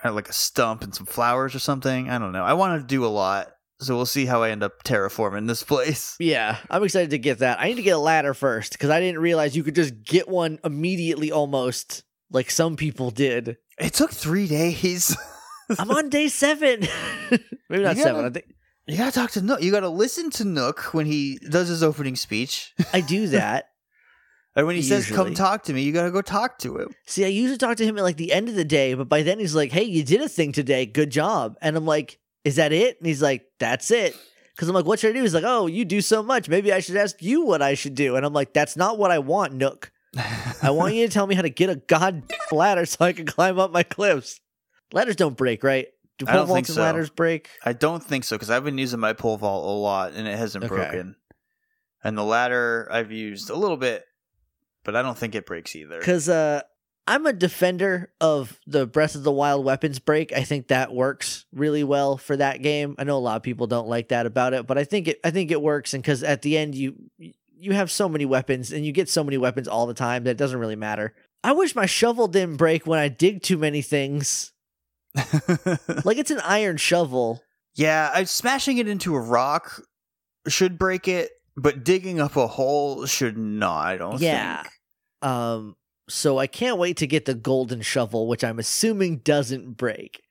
uh, 0.04 0.12
like 0.12 0.28
a 0.28 0.32
stump 0.32 0.82
and 0.82 0.94
some 0.94 1.06
flowers 1.06 1.54
or 1.54 1.58
something. 1.58 2.08
I 2.08 2.18
don't 2.18 2.32
know. 2.32 2.44
I 2.44 2.52
want 2.54 2.80
to 2.80 2.86
do 2.86 3.04
a 3.04 3.08
lot, 3.08 3.48
so 3.80 3.96
we'll 3.96 4.06
see 4.06 4.26
how 4.26 4.42
I 4.42 4.50
end 4.50 4.62
up 4.62 4.82
terraforming 4.84 5.46
this 5.46 5.62
place. 5.62 6.16
Yeah, 6.20 6.56
I'm 6.70 6.82
excited 6.84 7.10
to 7.10 7.18
get 7.18 7.38
that. 7.40 7.60
I 7.60 7.68
need 7.68 7.76
to 7.76 7.82
get 7.82 7.90
a 7.96 7.98
ladder 7.98 8.34
first 8.34 8.72
because 8.72 8.90
I 8.90 9.00
didn't 9.00 9.20
realize 9.20 9.56
you 9.56 9.62
could 9.64 9.74
just 9.74 10.02
get 10.02 10.28
one 10.28 10.58
immediately, 10.64 11.30
almost 11.32 12.02
like 12.30 12.50
some 12.50 12.76
people 12.76 13.10
did. 13.10 13.56
It 13.78 13.92
took 13.94 14.10
three 14.12 14.46
days. 14.48 15.16
I'm 15.78 15.90
on 15.90 16.08
day 16.08 16.28
seven, 16.28 16.86
maybe 17.68 17.82
not 17.82 17.96
You 17.96 18.02
seven. 18.02 18.22
gotta- 18.22 18.26
I 18.28 18.30
think 18.30 18.46
You 18.86 18.96
gotta 18.96 19.12
talk 19.12 19.30
to 19.32 19.42
Nook. 19.42 19.62
You 19.62 19.70
gotta 19.72 19.88
listen 19.88 20.30
to 20.30 20.44
Nook 20.44 20.94
when 20.94 21.06
he 21.06 21.38
does 21.50 21.68
his 21.68 21.82
opening 21.82 22.14
speech. 22.16 22.72
I 22.92 23.00
do 23.00 23.26
that. 23.28 23.66
and 24.54 24.66
when 24.66 24.76
he 24.76 24.82
says, 24.82 25.10
"Come 25.10 25.34
talk 25.34 25.64
to 25.64 25.72
me," 25.74 25.82
you 25.82 25.92
gotta 25.92 26.12
go 26.12 26.22
talk 26.22 26.58
to 26.60 26.78
him. 26.78 26.94
See, 27.06 27.24
I 27.24 27.28
usually 27.28 27.58
talk 27.58 27.76
to 27.78 27.84
him 27.84 27.98
at 27.98 28.04
like 28.04 28.16
the 28.16 28.32
end 28.32 28.48
of 28.48 28.54
the 28.54 28.64
day, 28.64 28.94
but 28.94 29.08
by 29.08 29.22
then 29.22 29.38
he's 29.40 29.54
like, 29.56 29.72
"Hey, 29.72 29.82
you 29.84 30.04
did 30.04 30.20
a 30.22 30.28
thing 30.28 30.52
today. 30.52 30.86
Good 30.86 31.10
job." 31.10 31.56
And 31.60 31.76
I'm 31.76 31.84
like, 31.84 32.18
"Is 32.46 32.56
that 32.56 32.72
it?" 32.72 32.96
And 32.98 33.06
he's 33.06 33.20
like, 33.22 33.44
"That's 33.58 33.90
it." 33.90 34.16
Because 34.54 34.68
I'm 34.68 34.74
like, 34.74 34.86
"What 34.86 34.98
should 34.98 35.10
I 35.10 35.12
do?" 35.12 35.22
He's 35.22 35.34
like, 35.34 35.44
"Oh, 35.46 35.66
you 35.66 35.84
do 35.84 36.00
so 36.00 36.22
much. 36.22 36.48
Maybe 36.48 36.72
I 36.72 36.80
should 36.80 36.96
ask 36.96 37.20
you 37.22 37.42
what 37.44 37.60
I 37.60 37.74
should 37.74 37.94
do." 37.94 38.16
And 38.16 38.24
I'm 38.24 38.32
like, 38.32 38.52
"That's 38.54 38.76
not 38.76 38.96
what 38.98 39.10
I 39.10 39.18
want, 39.18 39.52
Nook. 39.52 39.92
I 40.62 40.70
want 40.70 40.94
you 40.94 41.06
to 41.06 41.12
tell 41.12 41.26
me 41.26 41.34
how 41.34 41.42
to 41.42 41.50
get 41.50 41.68
a 41.68 41.76
god 41.76 42.22
ladder 42.50 42.86
so 42.86 43.04
I 43.04 43.12
can 43.12 43.26
climb 43.26 43.58
up 43.58 43.70
my 43.70 43.82
cliffs. 43.82 44.40
Ladders 44.92 45.16
don't 45.16 45.36
break, 45.36 45.62
right? 45.62 45.88
Do 46.18 46.24
I 46.26 46.32
don't 46.32 46.46
think 46.46 46.66
vaults 46.66 46.68
and 46.70 46.76
so. 46.76 46.82
ladders 46.82 47.10
break? 47.10 47.50
I 47.64 47.74
don't 47.74 48.02
think 48.02 48.24
so 48.24 48.36
because 48.36 48.48
I've 48.48 48.64
been 48.64 48.78
using 48.78 48.98
my 49.00 49.12
pole 49.12 49.36
vault 49.36 49.66
a 49.66 49.68
lot 49.78 50.12
and 50.14 50.26
it 50.26 50.38
hasn't 50.38 50.64
Okay. 50.64 50.74
broken. 50.74 51.16
And 52.02 52.16
the 52.16 52.24
ladder 52.24 52.88
I've 52.90 53.12
used 53.12 53.50
a 53.50 53.54
little 53.56 53.76
bit, 53.76 54.04
but 54.84 54.96
I 54.96 55.02
don't 55.02 55.18
think 55.18 55.34
it 55.34 55.44
breaks 55.44 55.76
either. 55.76 55.98
Because 55.98 56.30
uh, 56.30 56.62
I'm 57.08 57.24
a 57.26 57.32
defender 57.32 58.10
of 58.20 58.58
the 58.66 58.86
Breath 58.86 59.14
of 59.14 59.22
the 59.22 59.30
Wild 59.32 59.64
weapons 59.64 59.98
break. 60.00 60.32
I 60.32 60.42
think 60.42 60.68
that 60.68 60.92
works 60.92 61.46
really 61.52 61.84
well 61.84 62.16
for 62.16 62.36
that 62.36 62.62
game. 62.62 62.96
I 62.98 63.04
know 63.04 63.16
a 63.16 63.20
lot 63.20 63.36
of 63.36 63.42
people 63.44 63.66
don't 63.68 63.86
like 63.88 64.08
that 64.08 64.26
about 64.26 64.54
it, 64.54 64.66
but 64.66 64.76
I 64.76 64.84
think 64.84 65.08
it 65.08 65.20
I 65.22 65.30
think 65.30 65.50
it 65.50 65.62
works. 65.62 65.94
And 65.94 66.02
because 66.02 66.22
at 66.22 66.42
the 66.42 66.58
end 66.58 66.74
you 66.74 66.94
you 67.58 67.72
have 67.72 67.90
so 67.90 68.08
many 68.08 68.24
weapons 68.26 68.72
and 68.72 68.84
you 68.84 68.92
get 68.92 69.08
so 69.08 69.22
many 69.24 69.38
weapons 69.38 69.68
all 69.68 69.86
the 69.86 69.94
time 69.94 70.24
that 70.24 70.32
it 70.32 70.36
doesn't 70.36 70.58
really 70.58 70.76
matter. 70.76 71.14
I 71.44 71.52
wish 71.52 71.76
my 71.76 71.86
shovel 71.86 72.26
didn't 72.28 72.56
break 72.56 72.86
when 72.86 72.98
I 72.98 73.08
dig 73.08 73.42
too 73.42 73.56
many 73.58 73.82
things. 73.82 74.52
Like 76.04 76.18
it's 76.18 76.30
an 76.30 76.40
iron 76.40 76.76
shovel. 76.76 77.42
yeah, 77.74 78.10
I, 78.12 78.24
smashing 78.24 78.78
it 78.78 78.88
into 78.88 79.14
a 79.14 79.20
rock 79.20 79.80
should 80.48 80.78
break 80.78 81.08
it, 81.08 81.30
but 81.56 81.84
digging 81.84 82.20
up 82.20 82.36
a 82.36 82.46
hole 82.46 83.06
should 83.06 83.36
not. 83.38 83.86
I 83.86 83.96
don't 83.96 84.20
Yeah. 84.20 84.62
think. 84.62 84.72
Um 85.22 85.76
so 86.08 86.38
I 86.38 86.46
can't 86.46 86.78
wait 86.78 86.96
to 86.98 87.06
get 87.06 87.24
the 87.24 87.34
golden 87.34 87.82
shovel, 87.82 88.28
which 88.28 88.44
I'm 88.44 88.58
assuming 88.58 89.18
doesn't 89.18 89.76
break. 89.76 90.22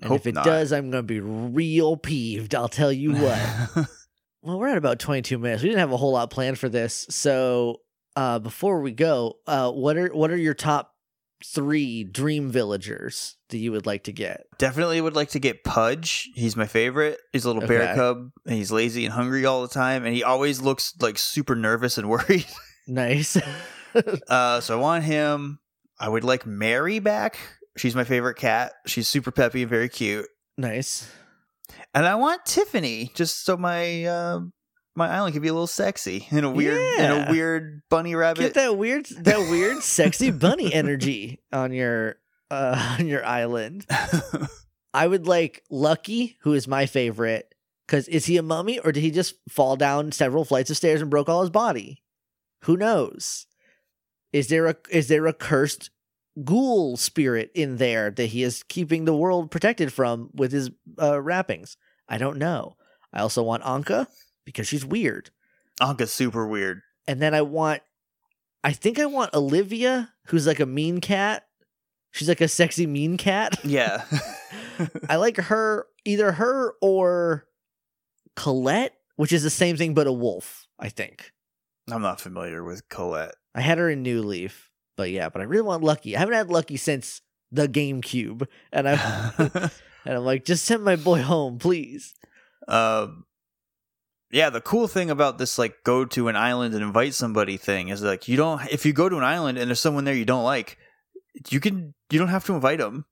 And 0.00 0.08
Hope 0.08 0.20
if 0.20 0.26
it 0.26 0.34
not. 0.34 0.44
does, 0.44 0.72
I'm 0.72 0.90
going 0.90 1.02
to 1.02 1.06
be 1.06 1.20
real 1.20 1.96
peeved. 1.96 2.54
I'll 2.54 2.68
tell 2.68 2.92
you 2.92 3.14
what. 3.14 3.38
well, 4.42 4.58
we're 4.58 4.68
at 4.68 4.76
about 4.76 4.98
22 4.98 5.38
minutes. 5.38 5.62
We 5.62 5.70
didn't 5.70 5.80
have 5.80 5.92
a 5.92 5.96
whole 5.96 6.12
lot 6.12 6.30
planned 6.30 6.58
for 6.58 6.68
this. 6.68 7.06
So, 7.08 7.80
uh, 8.14 8.38
before 8.38 8.80
we 8.80 8.92
go, 8.92 9.38
uh, 9.46 9.70
what 9.70 9.96
are 9.96 10.08
what 10.08 10.30
are 10.30 10.36
your 10.36 10.54
top 10.54 10.94
three 11.44 12.02
dream 12.02 12.50
villagers 12.50 13.36
that 13.50 13.58
you 13.58 13.72
would 13.72 13.86
like 13.86 14.04
to 14.04 14.12
get? 14.12 14.44
Definitely 14.58 15.00
would 15.00 15.16
like 15.16 15.30
to 15.30 15.38
get 15.38 15.64
Pudge. 15.64 16.30
He's 16.34 16.56
my 16.56 16.66
favorite. 16.66 17.18
He's 17.32 17.44
a 17.44 17.48
little 17.52 17.66
bear 17.66 17.94
cub, 17.94 18.30
and 18.46 18.54
he's 18.54 18.72
lazy 18.72 19.04
and 19.04 19.12
hungry 19.12 19.44
all 19.44 19.62
the 19.62 19.68
time, 19.68 20.04
and 20.04 20.14
he 20.14 20.24
always 20.24 20.60
looks 20.62 20.94
like 21.00 21.18
super 21.18 21.54
nervous 21.54 21.98
and 21.98 22.08
worried. 22.10 22.46
Nice. 22.86 23.36
Uh, 24.28 24.60
so 24.60 24.76
I 24.78 24.80
want 24.80 25.04
him. 25.04 25.58
I 25.98 26.08
would 26.08 26.24
like 26.24 26.46
Merry 26.46 26.98
back. 26.98 27.38
She's 27.76 27.94
my 27.94 28.04
favorite 28.04 28.36
cat. 28.36 28.72
She's 28.86 29.08
super 29.08 29.30
peppy 29.30 29.62
and 29.62 29.70
very 29.70 29.88
cute. 29.88 30.26
nice. 30.56 31.10
And 31.94 32.06
I 32.06 32.14
want 32.14 32.44
Tiffany, 32.44 33.10
just 33.14 33.44
so 33.44 33.56
my 33.56 34.04
uh, 34.04 34.40
my 34.94 35.08
island 35.08 35.32
can 35.34 35.42
be 35.42 35.48
a 35.48 35.52
little 35.52 35.66
sexy 35.66 36.26
in 36.30 36.44
a 36.44 36.50
weird 36.50 36.78
in 36.98 37.10
a 37.10 37.30
weird 37.30 37.82
bunny 37.90 38.14
rabbit. 38.14 38.40
Get 38.40 38.54
that 38.54 38.76
weird 38.76 39.06
that 39.20 39.38
weird 39.50 39.82
sexy 39.82 40.30
bunny 40.30 40.72
energy 40.74 41.40
on 41.52 41.72
your 41.72 42.16
uh 42.50 42.96
on 43.00 43.06
your 43.06 43.24
island. 43.24 43.86
I 44.94 45.06
would 45.06 45.26
like 45.26 45.62
Lucky, 45.70 46.38
who 46.42 46.54
is 46.54 46.66
my 46.68 46.86
favorite, 46.86 47.54
because 47.86 48.08
is 48.08 48.26
he 48.26 48.36
a 48.36 48.42
mummy 48.42 48.78
or 48.78 48.92
did 48.92 49.02
he 49.02 49.10
just 49.10 49.34
fall 49.48 49.76
down 49.76 50.12
several 50.12 50.44
flights 50.44 50.70
of 50.70 50.76
stairs 50.76 51.02
and 51.02 51.10
broke 51.10 51.28
all 51.28 51.42
his 51.42 51.50
body? 51.50 52.02
Who 52.62 52.76
knows? 52.76 53.45
Is 54.36 54.48
there 54.48 54.66
a 54.66 54.76
is 54.90 55.08
there 55.08 55.26
a 55.26 55.32
cursed 55.32 55.88
ghoul 56.44 56.98
spirit 56.98 57.50
in 57.54 57.78
there 57.78 58.10
that 58.10 58.26
he 58.26 58.42
is 58.42 58.62
keeping 58.64 59.06
the 59.06 59.16
world 59.16 59.50
protected 59.50 59.90
from 59.94 60.28
with 60.34 60.52
his 60.52 60.70
uh, 61.00 61.18
wrappings? 61.22 61.78
I 62.06 62.18
don't 62.18 62.36
know. 62.36 62.76
I 63.14 63.20
also 63.20 63.42
want 63.42 63.62
Ankha 63.62 64.06
because 64.44 64.68
she's 64.68 64.84
weird, 64.84 65.30
Ankha's 65.80 66.12
super 66.12 66.46
weird. 66.46 66.82
and 67.08 67.22
then 67.22 67.32
I 67.32 67.40
want, 67.40 67.80
I 68.62 68.72
think 68.72 68.98
I 68.98 69.06
want 69.06 69.32
Olivia, 69.32 70.12
who's 70.26 70.46
like 70.46 70.60
a 70.60 70.66
mean 70.66 71.00
cat. 71.00 71.46
She's 72.10 72.28
like 72.28 72.42
a 72.42 72.48
sexy 72.48 72.86
mean 72.86 73.16
cat. 73.16 73.58
Yeah. 73.64 74.04
I 75.08 75.16
like 75.16 75.38
her, 75.38 75.86
either 76.04 76.32
her 76.32 76.74
or 76.82 77.46
Colette, 78.36 78.92
which 79.16 79.32
is 79.32 79.42
the 79.42 79.48
same 79.50 79.78
thing 79.78 79.94
but 79.94 80.06
a 80.06 80.12
wolf, 80.12 80.66
I 80.78 80.90
think. 80.90 81.32
I'm 81.90 82.02
not 82.02 82.20
familiar 82.20 82.62
with 82.62 82.86
Colette. 82.90 83.34
I 83.56 83.62
had 83.62 83.78
her 83.78 83.90
in 83.90 84.02
New 84.02 84.22
Leaf, 84.22 84.70
but 84.96 85.10
yeah, 85.10 85.28
but 85.30 85.40
I 85.42 85.46
really 85.46 85.62
want 85.66 85.82
Lucky. 85.82 86.14
I 86.14 86.20
haven't 86.20 86.34
had 86.34 86.50
Lucky 86.50 86.76
since 86.76 87.22
the 87.50 87.66
GameCube, 87.66 88.46
and 88.72 88.88
I 88.88 88.92
and 90.04 90.14
I'm 90.14 90.24
like, 90.24 90.44
just 90.44 90.64
send 90.64 90.84
my 90.84 90.94
boy 90.96 91.22
home, 91.22 91.58
please. 91.58 92.14
um 92.68 93.24
yeah 94.32 94.50
the 94.50 94.60
cool 94.60 94.88
thing 94.88 95.08
about 95.08 95.38
this 95.38 95.56
like 95.56 95.76
go 95.84 96.04
to 96.04 96.26
an 96.28 96.34
island 96.36 96.74
and 96.74 96.82
invite 96.82 97.14
somebody 97.14 97.56
thing 97.56 97.88
is 97.88 98.02
like 98.02 98.26
you 98.26 98.36
don't 98.36 98.60
if 98.72 98.84
you 98.84 98.92
go 98.92 99.08
to 99.08 99.16
an 99.16 99.22
island 99.22 99.56
and 99.56 99.68
there's 99.70 99.80
someone 99.80 100.02
there 100.04 100.14
you 100.14 100.24
don't 100.24 100.42
like 100.42 100.76
you 101.48 101.60
can 101.60 101.94
you 102.10 102.18
don't 102.18 102.28
have 102.28 102.44
to 102.44 102.52
invite 102.54 102.78
them 102.78 103.04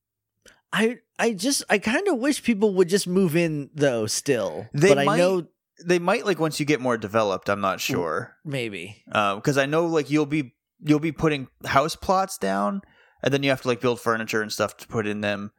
I 0.72 0.98
I 1.20 1.34
just 1.34 1.62
I 1.70 1.78
kind 1.78 2.08
of 2.08 2.18
wish 2.18 2.42
people 2.42 2.74
would 2.74 2.88
just 2.88 3.06
move 3.06 3.36
in 3.36 3.70
though. 3.74 4.06
Still, 4.06 4.66
They 4.74 4.88
but 4.88 4.98
I 4.98 5.16
know 5.16 5.46
they 5.84 5.98
might 5.98 6.24
like 6.24 6.38
once 6.38 6.60
you 6.60 6.66
get 6.66 6.80
more 6.80 6.96
developed 6.96 7.48
i'm 7.48 7.60
not 7.60 7.80
sure 7.80 8.36
maybe. 8.44 9.02
because 9.06 9.58
i 9.58 9.66
know 9.66 9.86
like 9.86 10.10
you'll 10.10 10.26
be 10.26 10.54
you'll 10.80 10.98
be 11.00 11.12
putting 11.12 11.48
house 11.64 11.96
plots 11.96 12.38
down 12.38 12.80
and 13.22 13.32
then 13.32 13.42
you 13.42 13.50
have 13.50 13.62
to 13.62 13.68
like 13.68 13.80
build 13.80 14.00
furniture 14.00 14.42
and 14.42 14.52
stuff 14.52 14.76
to 14.76 14.86
put 14.88 15.06
in 15.06 15.20
them 15.20 15.50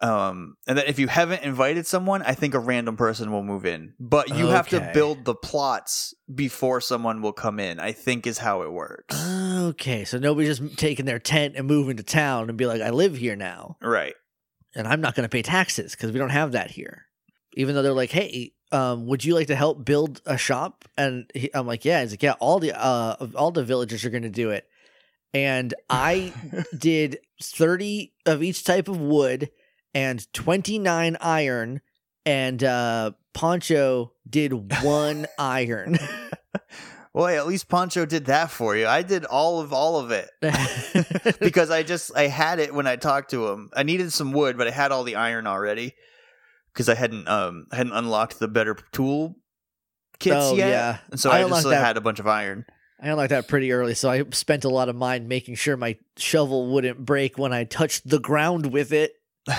um 0.00 0.56
and 0.66 0.76
then 0.78 0.84
if 0.88 0.98
you 0.98 1.06
haven't 1.06 1.42
invited 1.42 1.86
someone 1.86 2.22
i 2.22 2.32
think 2.32 2.54
a 2.54 2.58
random 2.58 2.96
person 2.96 3.30
will 3.30 3.42
move 3.44 3.64
in 3.64 3.94
but 4.00 4.28
you 4.30 4.46
have 4.48 4.68
to 4.68 4.90
build 4.94 5.24
the 5.24 5.34
plots 5.34 6.12
before 6.34 6.80
someone 6.80 7.22
will 7.22 7.32
come 7.32 7.60
in 7.60 7.78
i 7.78 7.92
think 7.92 8.26
is 8.26 8.38
how 8.38 8.62
it 8.62 8.72
works 8.72 9.16
Okay, 9.62 10.04
so 10.04 10.18
nobody's 10.18 10.58
just 10.58 10.76
taking 10.76 11.04
their 11.06 11.20
tent 11.20 11.54
and 11.56 11.68
moving 11.68 11.96
to 11.98 12.02
town 12.02 12.48
and 12.48 12.58
be 12.58 12.66
like, 12.66 12.80
I 12.82 12.90
live 12.90 13.16
here 13.16 13.36
now. 13.36 13.76
right 13.80 14.14
and 14.74 14.88
I'm 14.88 15.00
not 15.00 15.14
going 15.14 15.22
to 15.22 15.28
pay 15.28 15.42
taxes 15.42 15.92
because 15.92 16.10
we 16.10 16.18
don't 16.18 16.30
have 16.30 16.52
that 16.52 16.70
here. 16.72 17.04
Even 17.54 17.74
though 17.74 17.82
they're 17.82 17.92
like, 17.92 18.10
"Hey, 18.10 18.54
um, 18.72 19.06
would 19.06 19.24
you 19.24 19.34
like 19.34 19.46
to 19.48 19.56
help 19.56 19.84
build 19.84 20.20
a 20.26 20.36
shop?" 20.36 20.84
And 20.96 21.30
he, 21.34 21.50
I'm 21.54 21.66
like, 21.66 21.84
"Yeah." 21.84 22.02
He's 22.02 22.12
like, 22.12 22.22
"Yeah, 22.22 22.34
all 22.40 22.58
the 22.58 22.78
uh, 22.78 23.16
all 23.34 23.50
the 23.50 23.64
villagers 23.64 24.04
are 24.04 24.10
going 24.10 24.22
to 24.22 24.30
do 24.30 24.50
it." 24.50 24.66
And 25.34 25.74
I 25.88 26.32
did 26.78 27.18
30 27.42 28.12
of 28.26 28.42
each 28.42 28.64
type 28.64 28.88
of 28.88 29.00
wood 29.00 29.50
and 29.94 30.32
29 30.32 31.16
iron, 31.20 31.80
and 32.26 32.62
uh, 32.62 33.12
Poncho 33.34 34.12
did 34.28 34.82
one 34.82 35.26
iron. 35.38 35.98
Well, 37.14 37.26
at 37.26 37.46
least 37.46 37.68
Poncho 37.68 38.06
did 38.06 38.26
that 38.26 38.50
for 38.50 38.74
you. 38.74 38.86
I 38.86 39.02
did 39.02 39.26
all 39.26 39.60
of 39.60 39.72
all 39.72 39.98
of 39.98 40.10
it 40.12 40.30
because 41.40 41.70
I 41.70 41.82
just 41.82 42.16
I 42.16 42.28
had 42.28 42.58
it 42.58 42.72
when 42.72 42.86
I 42.86 42.96
talked 42.96 43.32
to 43.32 43.48
him. 43.48 43.68
I 43.74 43.82
needed 43.82 44.12
some 44.14 44.32
wood, 44.32 44.56
but 44.56 44.66
I 44.66 44.70
had 44.70 44.92
all 44.92 45.04
the 45.04 45.16
iron 45.16 45.46
already 45.46 45.94
because 46.72 46.88
I 46.88 46.94
hadn't 46.94 47.28
um 47.28 47.66
I 47.70 47.76
hadn't 47.76 47.92
unlocked 47.92 48.38
the 48.38 48.48
better 48.48 48.76
tool 48.92 49.36
kits 50.18 50.36
oh 50.38 50.54
yet. 50.54 50.68
yeah, 50.68 50.98
And 51.10 51.18
so 51.20 51.30
I 51.30 51.42
I, 51.44 51.48
just 51.48 51.66
uh, 51.66 51.70
had 51.70 51.96
a 51.96 52.00
bunch 52.00 52.18
of 52.20 52.26
iron. 52.26 52.64
I 53.02 53.08
unlocked 53.08 53.30
that 53.30 53.48
pretty 53.48 53.72
early, 53.72 53.94
so 53.94 54.08
I 54.08 54.22
spent 54.30 54.64
a 54.64 54.68
lot 54.68 54.88
of 54.88 54.94
mine 54.94 55.26
making 55.26 55.56
sure 55.56 55.76
my 55.76 55.96
shovel 56.16 56.72
wouldn't 56.72 57.04
break 57.04 57.36
when 57.36 57.52
I 57.52 57.64
touched 57.64 58.08
the 58.08 58.20
ground 58.20 58.66
with 58.72 58.92
it. 58.92 59.14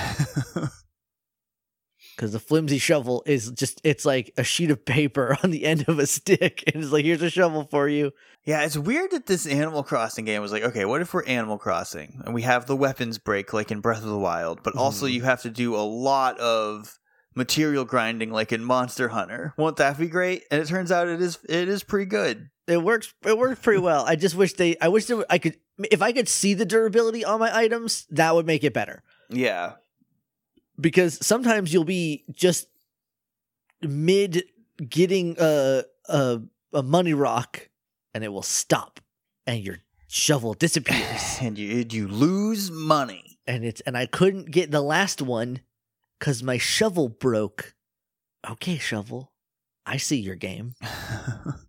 Because 2.15 2.32
the 2.32 2.39
flimsy 2.39 2.78
shovel 2.78 3.23
is 3.26 3.49
just, 3.52 3.82
it's 3.84 4.06
like 4.06 4.32
a 4.38 4.43
sheet 4.43 4.69
of 4.69 4.86
paper 4.86 5.36
on 5.43 5.49
the 5.49 5.65
end 5.65 5.86
of 5.88 5.97
a 5.97 6.06
stick. 6.06 6.63
And 6.67 6.84
it's 6.84 6.93
like, 6.93 7.06
here's 7.06 7.23
a 7.23 7.30
shovel 7.30 7.63
for 7.71 7.89
you. 7.89 8.12
yeah, 8.45 8.62
it's 8.63 8.78
weird 8.78 9.10
that 9.12 9.26
this 9.26 9.47
Animal 9.47 9.82
Crossing 9.84 10.23
game 10.26 10.39
was 10.41 10.52
like, 10.52 10.62
okay, 10.62 10.86
what 10.86 11.02
if 11.02 11.12
we're 11.12 11.26
Animal 11.26 11.58
Crossing 11.58 12.21
and 12.23 12.36
we 12.36 12.43
have 12.43 12.67
the 12.67 12.76
weapons 12.76 13.17
break 13.17 13.52
like 13.52 13.71
in 13.71 13.80
Breath 13.80 14.04
of 14.04 14.10
the 14.10 14.17
Wild, 14.19 14.62
but 14.62 14.76
also 14.76 15.08
Mhm. 15.08 15.13
you 15.13 15.21
have 15.23 15.41
to 15.41 15.49
do 15.49 15.76
a 15.76 15.82
lot 15.82 16.39
of 16.39 16.99
material 17.36 17.86
grinding 17.86 18.32
like 18.32 18.52
in 18.52 18.63
Monster 18.63 19.10
Hunter. 19.10 19.54
Won't 19.58 19.78
that 19.78 19.98
be 19.98 20.08
great? 20.08 20.43
And 20.52 20.62
it 20.62 20.67
turns 20.67 20.91
out 20.91 21.08
it 21.08 21.22
is 21.22 21.39
it 21.48 21.67
is 21.69 21.84
pretty 21.84 22.06
good. 22.06 22.50
It 22.67 22.82
works, 22.82 23.13
it 23.26 23.38
works 23.38 23.60
pretty 23.62 23.82
well. 23.82 24.06
I 24.06 24.15
just 24.15 24.36
wish 24.36 24.54
they, 24.54 24.78
I 24.80 24.88
wish 24.88 25.06
there, 25.08 25.26
I 25.30 25.38
could, 25.38 25.58
if 25.91 26.02
I 26.02 26.13
could 26.13 26.30
see 26.30 26.54
the 26.54 26.63
durability 26.65 27.26
on 27.26 27.39
my 27.41 27.54
items, 27.54 28.06
that 28.12 28.34
would 28.34 28.46
make 28.46 28.63
it 28.63 28.74
better. 28.74 29.04
Yeah. 29.30 29.74
because 30.80 31.26
sometimes 31.26 31.74
you'll 31.74 31.84
be 31.84 32.24
just 32.32 32.67
mid 33.82 34.43
getting 34.89 35.36
a 35.39 35.84
a, 36.08 36.41
a 36.74 36.84
money 36.84 37.13
rock 37.13 37.69
and 38.13 38.24
it 38.24 38.30
will 38.30 38.41
stop 38.41 39.00
and 39.46 39.60
your 39.62 39.80
shovel 40.08 40.54
disappears 40.54 41.38
and 41.41 41.58
you 41.58 41.86
you 41.89 42.08
lose 42.08 42.72
money. 42.72 43.39
and 43.46 43.65
it's 43.65 43.82
and 43.82 43.98
I 43.98 44.06
couldn't 44.06 44.52
get 44.52 44.72
the 44.72 44.82
last 44.82 45.22
one 45.22 45.60
cuz 46.24 46.42
my 46.42 46.58
shovel 46.58 47.10
broke. 47.10 47.76
Okay, 48.50 48.78
shovel. 48.78 49.32
I 49.86 49.98
see 49.98 50.20
your 50.20 50.36
game. 50.36 50.76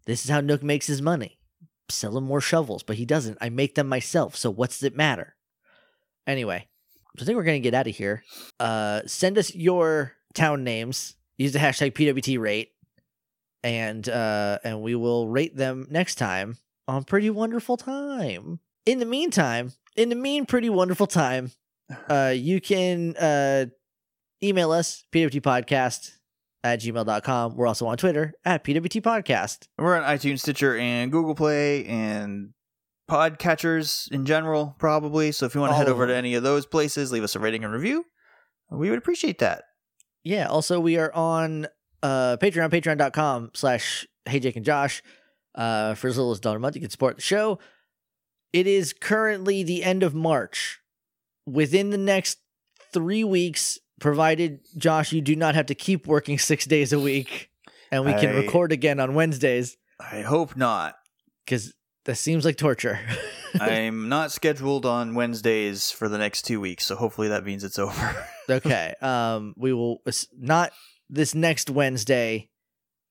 This 0.07 0.25
is 0.25 0.31
how 0.31 0.41
Nook 0.41 0.63
makes 0.63 0.87
his 0.87 1.01
money. 1.01 1.39
Sell 1.89 2.19
him 2.19 2.25
more 2.25 2.41
shovels, 2.41 2.83
but 2.83 2.97
he 2.97 3.07
doesn't. 3.07 3.39
I 3.41 3.49
make 3.49 3.75
them 3.75 3.89
myself. 3.89 4.37
So 4.37 4.51
what's 4.51 4.83
it 4.83 4.95
matter? 4.95 5.35
Anyway, 6.27 6.69
so 7.17 7.23
I 7.23 7.25
think 7.25 7.37
we're 7.37 7.45
gonna 7.45 7.61
get 7.61 7.75
out 7.75 7.87
of 7.87 7.97
here. 7.97 8.23
Uh, 8.61 9.03
send 9.07 9.39
us 9.39 9.55
your 9.55 10.13
town 10.35 10.65
names. 10.65 11.15
Use 11.37 11.53
the 11.53 11.59
hashtag 11.59 11.93
PWT 11.93 12.39
rate, 12.39 12.73
and 13.63 14.09
uh, 14.09 14.59
and 14.65 14.83
we 14.83 14.95
will 14.95 15.29
rate 15.29 15.57
them 15.57 15.87
next 15.91 16.17
time 16.17 16.59
on 16.87 17.05
Pretty 17.05 17.31
Wonderful 17.31 17.77
Time. 17.77 18.61
In 18.87 18.99
the 18.99 19.07
meantime, 19.07 19.73
in 19.97 20.11
the 20.11 20.17
mean 20.17 20.47
Pretty 20.47 20.71
Wonderful 20.71 21.07
Time, 21.07 21.51
uh, 22.09 22.33
you 22.35 22.61
can 22.61 23.17
uh, 23.17 23.67
email 24.45 24.73
us 24.73 25.05
pwtpodcast 25.13 26.13
at 26.63 26.81
gmail.com. 26.81 27.57
We're 27.57 27.67
also 27.67 27.87
on 27.87 27.97
Twitter 27.97 28.35
at 28.45 28.65
PWT 28.65 29.03
Podcast. 29.03 29.69
We're 29.79 29.97
on 30.01 30.03
iTunes, 30.03 30.41
Stitcher, 30.41 30.77
and 30.77 31.13
Google 31.13 31.35
Play, 31.35 31.85
and 31.87 32.55
podcatchers 33.11 34.11
in 34.11 34.25
general, 34.25 34.75
probably. 34.79 35.33
So 35.33 35.47
if 35.47 35.55
you 35.55 35.61
want 35.61 35.73
to 35.73 35.77
head 35.77 35.89
over 35.89 36.07
to 36.07 36.15
any 36.15 36.35
of 36.35 36.43
those 36.43 36.67
places, 36.67 37.13
leave 37.13 37.23
us 37.23 37.37
a 37.37 37.39
rating 37.39 37.65
and 37.65 37.73
review. 37.73 38.07
We 38.71 38.89
would 38.91 38.99
appreciate 38.99 39.39
that. 39.39 39.65
Yeah. 40.25 40.47
Also, 40.49 40.81
we 40.81 40.97
are 40.97 41.15
on 41.15 41.67
uh, 42.03 42.39
Patreon, 42.41 42.71
patreon.com 42.71 43.51
slash 43.55 44.07
Hey 44.25 44.41
Jake 44.41 44.57
and 44.57 44.65
Josh. 44.65 45.03
Uh, 45.55 45.95
for 45.95 46.09
as 46.09 46.17
little 46.17 46.33
as 46.33 46.41
dollar 46.41 46.57
a 46.57 46.61
month, 46.61 46.75
you 46.75 46.81
can 46.81 46.91
support 46.91 47.17
the 47.17 47.23
show. 47.23 47.59
It 48.53 48.67
is 48.67 48.93
currently 48.93 49.63
the 49.63 49.85
end 49.85 50.03
of 50.03 50.15
March. 50.15 50.81
Within 51.47 51.91
the 51.91 51.99
next 51.99 52.39
three 52.93 53.23
weeks, 53.23 53.79
provided 54.05 54.61
Josh, 54.77 55.13
you 55.13 55.23
do 55.23 55.35
not 55.35 55.55
have 55.55 55.65
to 55.67 55.75
keep 55.75 56.07
working 56.07 56.39
six 56.39 56.67
days 56.67 56.93
a 56.93 57.01
week, 57.01 57.49
and 57.91 58.05
we 58.05 58.13
can 58.13 58.37
record 58.37 58.71
again 58.71 59.01
on 59.01 59.15
Wednesdays 59.15 59.79
I 59.99 60.21
hope 60.21 60.59
not. 60.59 60.97
because 61.47 61.73
that 62.05 62.17
seems 62.17 62.45
like 62.45 62.59
torture. 62.59 63.01
I'm 63.59 64.11
not 64.11 64.31
scheduled 64.31 64.85
on 64.85 65.15
Wednesdays 65.15 65.91
for 65.91 66.11
the 66.11 66.19
next 66.19 66.43
two 66.43 66.61
weeks, 66.61 66.85
so 66.85 66.97
hopefully 66.97 67.29
that 67.29 67.47
means 67.47 67.65
it's 67.65 67.79
over. 67.79 68.27
okay. 68.51 68.93
Um, 69.01 69.55
we 69.57 69.73
will 69.73 70.03
not 70.39 70.73
this 71.09 71.35
next 71.35 71.71
Wednesday, 71.71 72.51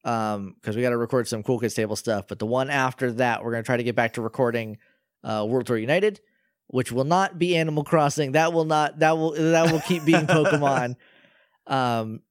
um, 0.06 0.54
because 0.62 0.76
we 0.76 0.84
got 0.84 0.92
to 0.92 0.98
record 0.98 1.28
some 1.28 1.42
Cool 1.42 1.60
Kids 1.60 1.74
Table 1.74 1.96
stuff. 1.96 2.28
But 2.28 2.38
the 2.38 2.46
one 2.46 2.70
after 2.70 3.12
that, 3.14 3.44
we're 3.44 3.52
gonna 3.52 3.64
try 3.64 3.78
to 3.78 3.84
get 3.84 3.96
back 3.96 4.14
to 4.14 4.22
recording, 4.22 4.78
uh, 5.24 5.44
World 5.50 5.66
Tour 5.66 5.80
United, 5.80 6.22
which 6.74 6.92
will 6.92 7.04
not 7.04 7.38
be 7.38 7.56
Animal 7.56 7.84
Crossing. 7.84 8.32
That 8.32 8.52
will 8.52 8.66
not. 8.66 8.98
That 8.98 9.16
will. 9.16 9.34
That 9.34 9.72
will 9.72 9.80
keep 9.82 10.06
being 10.06 10.26
Pokemon. 10.26 10.96
um, 11.68 12.22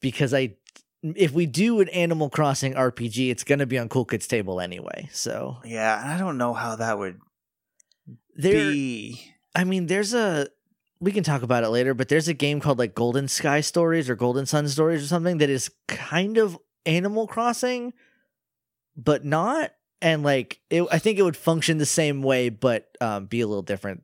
because 0.00 0.32
I, 0.32 0.54
if 1.02 1.32
we 1.32 1.46
do 1.46 1.80
an 1.80 1.88
Animal 1.88 2.30
Crossing 2.30 2.74
RPG, 2.74 3.32
it's 3.32 3.42
gonna 3.42 3.66
be 3.66 3.78
on 3.78 3.88
Cool 3.88 4.04
Kids 4.04 4.28
Table 4.28 4.60
anyway. 4.60 5.08
So 5.10 5.56
yeah, 5.64 6.00
I 6.06 6.18
don't 6.18 6.38
know 6.38 6.54
how 6.54 6.76
that 6.76 7.00
would 7.00 7.18
there. 8.36 8.52
be. 8.52 9.20
I 9.56 9.64
mean, 9.64 9.86
there's 9.86 10.14
a 10.14 10.46
we 11.00 11.10
can 11.10 11.24
talk 11.24 11.42
about 11.42 11.64
it 11.64 11.70
later, 11.70 11.92
but 11.92 12.08
there's 12.08 12.28
a 12.28 12.34
game 12.34 12.60
called 12.60 12.78
like 12.78 12.94
Golden 12.94 13.26
Sky 13.26 13.60
Stories 13.60 14.08
or 14.08 14.14
Golden 14.14 14.46
Sun 14.46 14.68
Stories 14.68 15.02
or 15.02 15.08
something 15.08 15.38
that 15.38 15.50
is 15.50 15.68
kind 15.88 16.38
of 16.38 16.56
Animal 16.86 17.26
Crossing, 17.26 17.92
but 18.96 19.24
not. 19.24 19.72
And 20.02 20.22
like, 20.22 20.60
it, 20.70 20.86
I 20.90 20.98
think 20.98 21.18
it 21.18 21.22
would 21.22 21.36
function 21.36 21.78
the 21.78 21.86
same 21.86 22.22
way, 22.22 22.48
but 22.48 22.96
um, 23.00 23.26
be 23.26 23.40
a 23.40 23.46
little 23.46 23.62
different. 23.62 24.02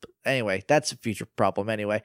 But 0.00 0.10
anyway, 0.24 0.62
that's 0.68 0.92
a 0.92 0.96
future 0.96 1.26
problem. 1.26 1.68
Anyway, 1.68 2.02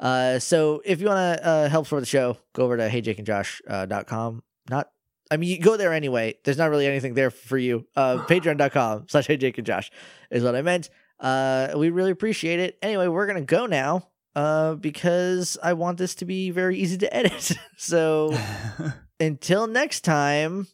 uh, 0.00 0.38
so 0.38 0.80
if 0.84 1.00
you 1.00 1.08
want 1.08 1.38
to 1.38 1.46
uh, 1.46 1.68
help 1.68 1.86
support 1.86 2.02
the 2.02 2.06
show, 2.06 2.38
go 2.54 2.64
over 2.64 2.76
to 2.76 2.88
heyjakeandjosh.com. 2.88 3.62
Uh, 3.68 3.86
dot 3.86 4.06
com. 4.06 4.42
not, 4.70 4.90
I 5.30 5.36
mean, 5.36 5.50
you 5.50 5.60
go 5.60 5.76
there 5.76 5.92
anyway. 5.92 6.34
There's 6.44 6.56
not 6.56 6.70
really 6.70 6.86
anything 6.86 7.14
there 7.14 7.30
for 7.30 7.58
you. 7.58 7.86
Uh, 7.94 8.18
Patreon.com 8.28 9.06
slash 9.08 9.26
heyjakeandjosh 9.26 9.90
is 10.30 10.42
what 10.42 10.56
I 10.56 10.62
meant. 10.62 10.88
Uh, 11.20 11.74
we 11.76 11.90
really 11.90 12.12
appreciate 12.12 12.60
it. 12.60 12.78
Anyway, 12.80 13.08
we're 13.08 13.26
gonna 13.26 13.42
go 13.42 13.66
now. 13.66 14.08
Uh, 14.36 14.74
because 14.74 15.58
I 15.64 15.72
want 15.72 15.98
this 15.98 16.14
to 16.16 16.24
be 16.24 16.50
very 16.50 16.78
easy 16.78 16.96
to 16.98 17.12
edit. 17.12 17.58
so 17.76 18.38
until 19.20 19.66
next 19.66 20.02
time, 20.02 20.68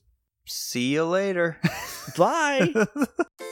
See 0.46 0.92
you 0.92 1.04
later. 1.04 1.58
bye. 2.16 2.72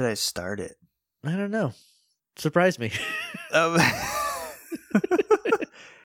should 0.00 0.08
I 0.08 0.14
start 0.14 0.60
it? 0.60 0.78
I 1.26 1.32
don't 1.32 1.50
know. 1.50 1.74
Surprise 2.36 2.78
me. 2.78 2.90
Um, 3.52 3.76